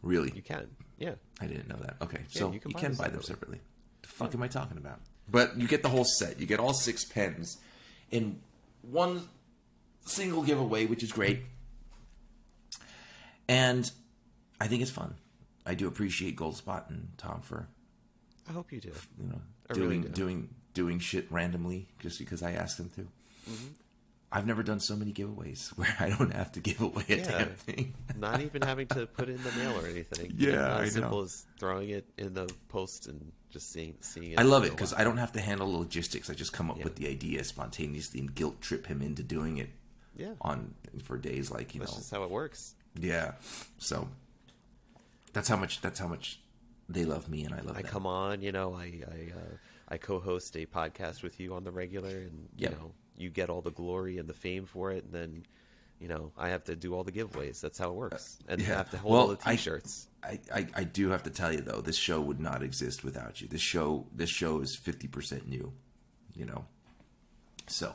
[0.02, 0.68] really, You can.
[0.98, 1.14] Yeah.
[1.40, 1.96] I didn't know that.
[2.02, 3.58] Okay, so you you can can, buy them buy them separately.
[3.58, 3.60] separately.
[4.02, 5.00] The fuck am I talking about?
[5.30, 6.38] But you get the whole set.
[6.38, 7.56] You get all six pens
[8.10, 8.38] in
[8.82, 9.22] one
[10.06, 11.40] single giveaway, which is great.
[13.48, 13.90] And
[14.60, 15.14] I think it's fun.
[15.66, 17.66] I do appreciate Goldspot and Tom for
[18.48, 18.92] I hope you do.
[19.18, 19.40] you know
[19.70, 20.08] I doing really do.
[20.08, 23.00] doing doing shit randomly just because I asked them to.
[23.50, 23.66] Mm-hmm.
[24.32, 27.38] I've never done so many giveaways where I don't have to give away a Yeah.
[27.38, 27.94] damn thing.
[28.18, 30.34] Not even having to put it in the mail or anything.
[30.36, 34.40] Yeah, as simple as throwing it in the post and just seeing seeing it.
[34.40, 34.92] I love it because.
[34.92, 36.28] I don't have to handle the logistics.
[36.30, 36.84] I just come up Yeah.
[36.84, 39.70] with the idea spontaneously and guilt trip him into doing it
[40.16, 42.74] yeah, on for days like you that's know just how it works.
[43.00, 43.32] yeah.
[43.78, 44.08] So
[45.32, 46.40] that's how much that's how much
[46.88, 47.90] they love me, and I love I them.
[47.90, 49.56] come on, you know, I I, uh,
[49.88, 52.72] I co-host a podcast with you on the regular, and you Yep.
[52.72, 55.46] know, you get all the glory and the fame for it, and then,
[56.00, 57.60] you know, I have to do all the giveaways.
[57.60, 58.76] That's how it works, uh, and I yeah.
[58.76, 60.08] have to hold Well, all the t-shirts.
[60.22, 63.40] I, I, I do have to tell you though, this show would not exist without
[63.40, 63.48] you.
[63.48, 65.72] This show this show is fifty percent new,
[66.34, 66.64] you know.
[67.66, 67.94] So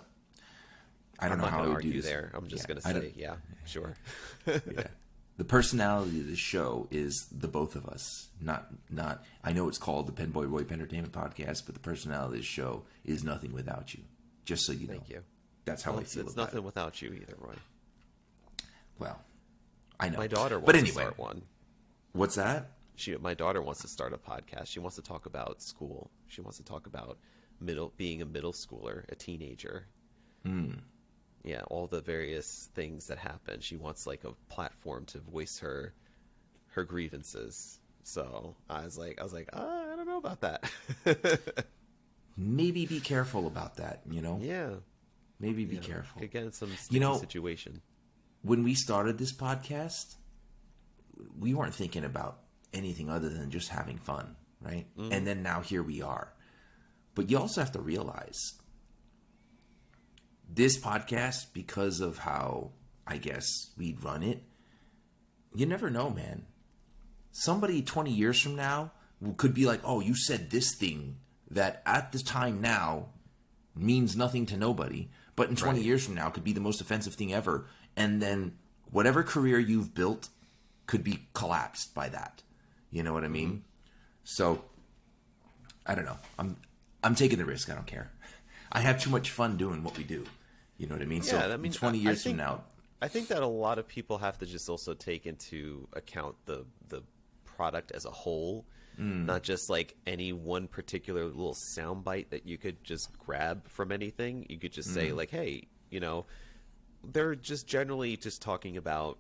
[1.20, 2.06] I don't I'm know how I would do this.
[2.06, 2.32] there.
[2.34, 3.36] I'm just Yeah, gonna say, yeah,
[3.66, 3.96] sure.
[4.46, 4.88] yeah.
[5.40, 8.28] The personality of the show is the both of us.
[8.42, 12.42] Not not I know it's called the Penboy Roy Entertainment Podcast, but the personality of
[12.42, 14.02] the show is nothing without you.
[14.44, 14.96] Just so you know.
[14.96, 15.24] Thank you.
[15.64, 16.64] That's how Well, I feel it's nothing it.
[16.66, 17.54] without you either, Roy.
[19.00, 19.18] Well,
[19.98, 20.18] I know.
[20.18, 21.42] My daughter wants but to anyway, start one.
[22.12, 22.72] what's that?
[22.98, 24.66] She, my daughter wants to start a podcast.
[24.68, 26.12] She wants to talk about school.
[26.28, 27.18] She wants to talk about
[27.62, 29.86] middle, being a middle schooler, a teenager.
[30.46, 30.72] Hmm.
[31.44, 33.62] Yeah, all the various things that happen.
[33.62, 35.94] She wants like a platform to voice her,
[36.72, 37.80] her grievances.
[38.04, 39.60] So I was like, I was like, uh,
[39.92, 40.70] I don't know about that.
[42.38, 44.02] Maybe be careful about that.
[44.10, 44.40] You know.
[44.42, 44.70] yeah,
[45.40, 45.82] Maybe be yeah.
[45.82, 46.22] careful.
[46.22, 47.82] Could get in some You know- situation.
[48.42, 50.16] when we started this podcast,
[51.38, 52.40] we weren't thinking about
[52.74, 54.86] anything other than just having fun, right?
[54.98, 56.32] And then now here we are.
[57.16, 58.54] But you also have to realize
[60.60, 62.72] this podcast, because of how
[63.08, 64.44] I guess we'd run it,
[65.56, 66.48] you never know, man.
[67.32, 68.92] Somebody 20 years from now
[69.38, 71.16] could be like, oh, you said this thing
[71.50, 73.06] that at the time now
[73.74, 75.08] means nothing to nobody,
[75.38, 75.86] but in 20 Right.
[75.86, 77.66] years from now could be the most offensive thing ever.
[77.96, 78.58] And then
[78.92, 80.28] whatever career you've built
[80.88, 82.44] could be collapsed by that.
[82.92, 83.50] You know what I mean?
[83.50, 83.60] Mm-hmm.
[84.26, 84.66] So
[85.86, 86.18] I don't know.
[86.38, 86.58] I'm
[87.02, 87.70] I'm taking the risk.
[87.70, 88.12] I don't care.
[88.74, 90.26] I have too much fun doing what we do.
[90.80, 91.22] You know what I mean?
[91.22, 92.64] so Yeah, I mean, 20 I- I years think- from now,
[93.02, 96.66] I think that a lot of people have to just also take into account the
[96.88, 97.04] the
[97.46, 98.66] product as a whole,
[99.00, 99.26] mm.
[99.26, 104.46] not just like any one particular little soundbite that you could just grab from anything.
[104.50, 105.16] You could just say mm.
[105.16, 106.26] like, "Hey, you know,
[107.04, 109.18] they're just generally just talking about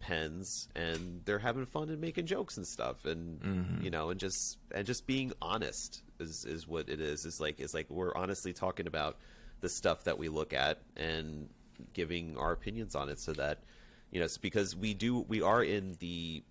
[0.00, 3.84] pens and they're having fun and making jokes and stuff and mm-hmm.
[3.84, 7.60] you know and just and just being honest is is what it is is like
[7.60, 9.16] is like we're honestly talking about
[9.62, 11.48] the stuff that we look at and
[11.94, 13.64] giving our opinions on it so that
[14.10, 16.42] you know it's because we do we are in the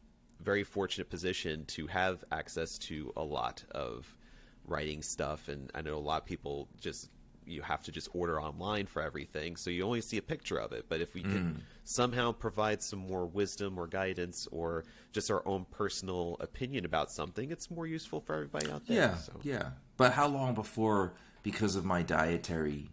[0.41, 4.17] very fortunate position to have access to a lot of
[4.65, 7.09] writing stuff and I know a lot of people just
[7.45, 10.71] you have to just order online for everything so you only see a picture of
[10.73, 11.31] it but if we Mm.
[11.31, 17.11] can somehow provide some more wisdom or guidance or just our own personal opinion about
[17.11, 19.33] something it's more useful for everybody out there Yeah, so.
[19.43, 19.71] yeah.
[19.97, 22.89] But how long before, because of my dietary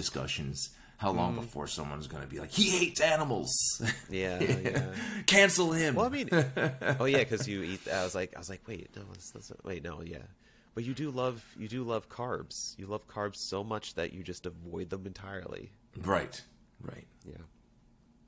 [0.00, 1.42] discussions, how long Mm-hmm.
[1.42, 3.52] before someone's going to be like, he hates animals?
[4.10, 4.86] yeah yeah
[5.26, 5.94] Cancel him.
[5.94, 6.28] well i mean
[7.00, 9.52] oh yeah because you eat i was like i was like wait no that's, that's,
[9.64, 10.26] wait no yeah
[10.74, 14.22] but you do love you do love carbs you love carbs so much that you
[14.22, 15.70] just avoid them entirely
[16.04, 16.42] right,
[16.82, 17.34] right, yeah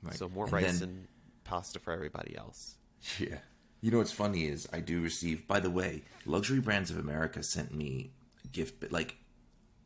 [0.03, 0.15] right.
[0.15, 1.07] so more And rice then- and
[1.43, 2.75] pasta for everybody else
[3.19, 3.39] Yeah.
[3.81, 5.45] You know what's funny is I do receive.
[5.45, 8.11] By the way, Luxury Brands of America sent me
[8.53, 8.89] gift.
[8.93, 9.17] Like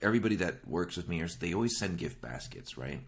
[0.01, 3.01] everybody that works with me, or they always send gift baskets, right?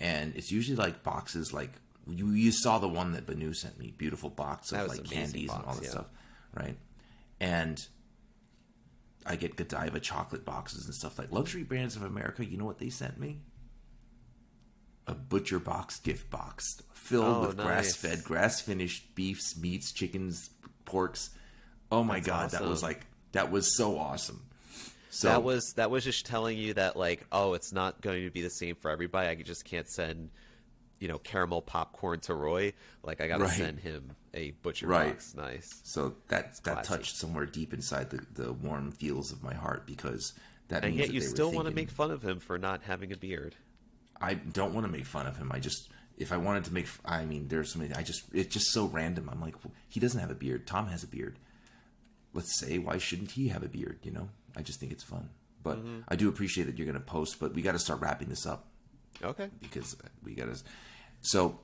[0.00, 1.52] And it's usually like boxes.
[1.52, 1.72] Like
[2.06, 5.60] you, you saw the one that Banu sent me, beautiful box of like candies and
[5.64, 5.90] all box, that yeah.
[5.90, 6.06] stuff,
[6.54, 6.76] right?
[7.40, 7.78] And
[9.26, 12.44] I get Godiva chocolate boxes and stuff like Luxury Brands of America.
[12.44, 13.40] You know what they sent me?
[15.06, 17.66] A butcher box gift box filled Oh, with nice.
[17.66, 20.50] grass fed, grass finished beefs, meats, chickens,
[20.84, 21.30] porks.
[21.90, 24.44] Oh my That's god, that was like that was so awesome.
[25.10, 28.30] So that was that was just telling you that like oh it's not going to
[28.30, 30.30] be the same for everybody i just can't send
[31.00, 33.56] you know caramel popcorn to roy like i gotta Right.
[33.56, 35.12] send him a butcher Right.
[35.14, 36.88] box nice so that that classy.
[36.88, 40.34] touched somewhere deep inside the, the warm feels of my heart because
[40.68, 42.82] that and means yet that you still want to make fun of him for not
[42.82, 43.54] having a beard
[44.20, 45.52] I don't want to make fun of him.
[45.52, 48.52] I just if I wanted to make I mean there's so many I just it's
[48.52, 49.28] just so random.
[49.30, 49.54] I'm like
[49.88, 50.66] he doesn't have a beard.
[50.66, 51.38] Tom has a beard.
[52.34, 54.28] Let's say why shouldn't he have a beard, you know?
[54.58, 55.30] I just think it's fun.
[55.62, 56.00] But Mm-hmm.
[56.08, 58.46] I do appreciate that you're going to post, but we got to start wrapping this
[58.46, 58.66] up.
[59.22, 60.62] okay because we got to.
[61.20, 61.60] So,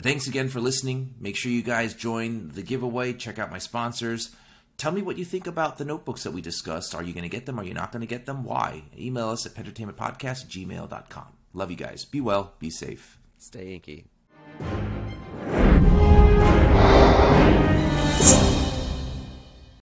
[0.00, 1.14] thanks again for listening.
[1.20, 3.12] Make sure you guys join the giveaway.
[3.12, 4.34] Check out my sponsors.
[4.76, 6.94] Tell me what you think about the notebooks that we discussed.
[6.96, 7.60] Are you going to get them?
[7.60, 8.42] Are you not going to get them?
[8.42, 8.82] Why?
[8.98, 11.26] Email us at pentertainmentpodcast gmail.com.
[11.52, 12.04] Love you guys.
[12.04, 12.54] Be well.
[12.58, 13.18] Be safe.
[13.38, 14.06] stay inky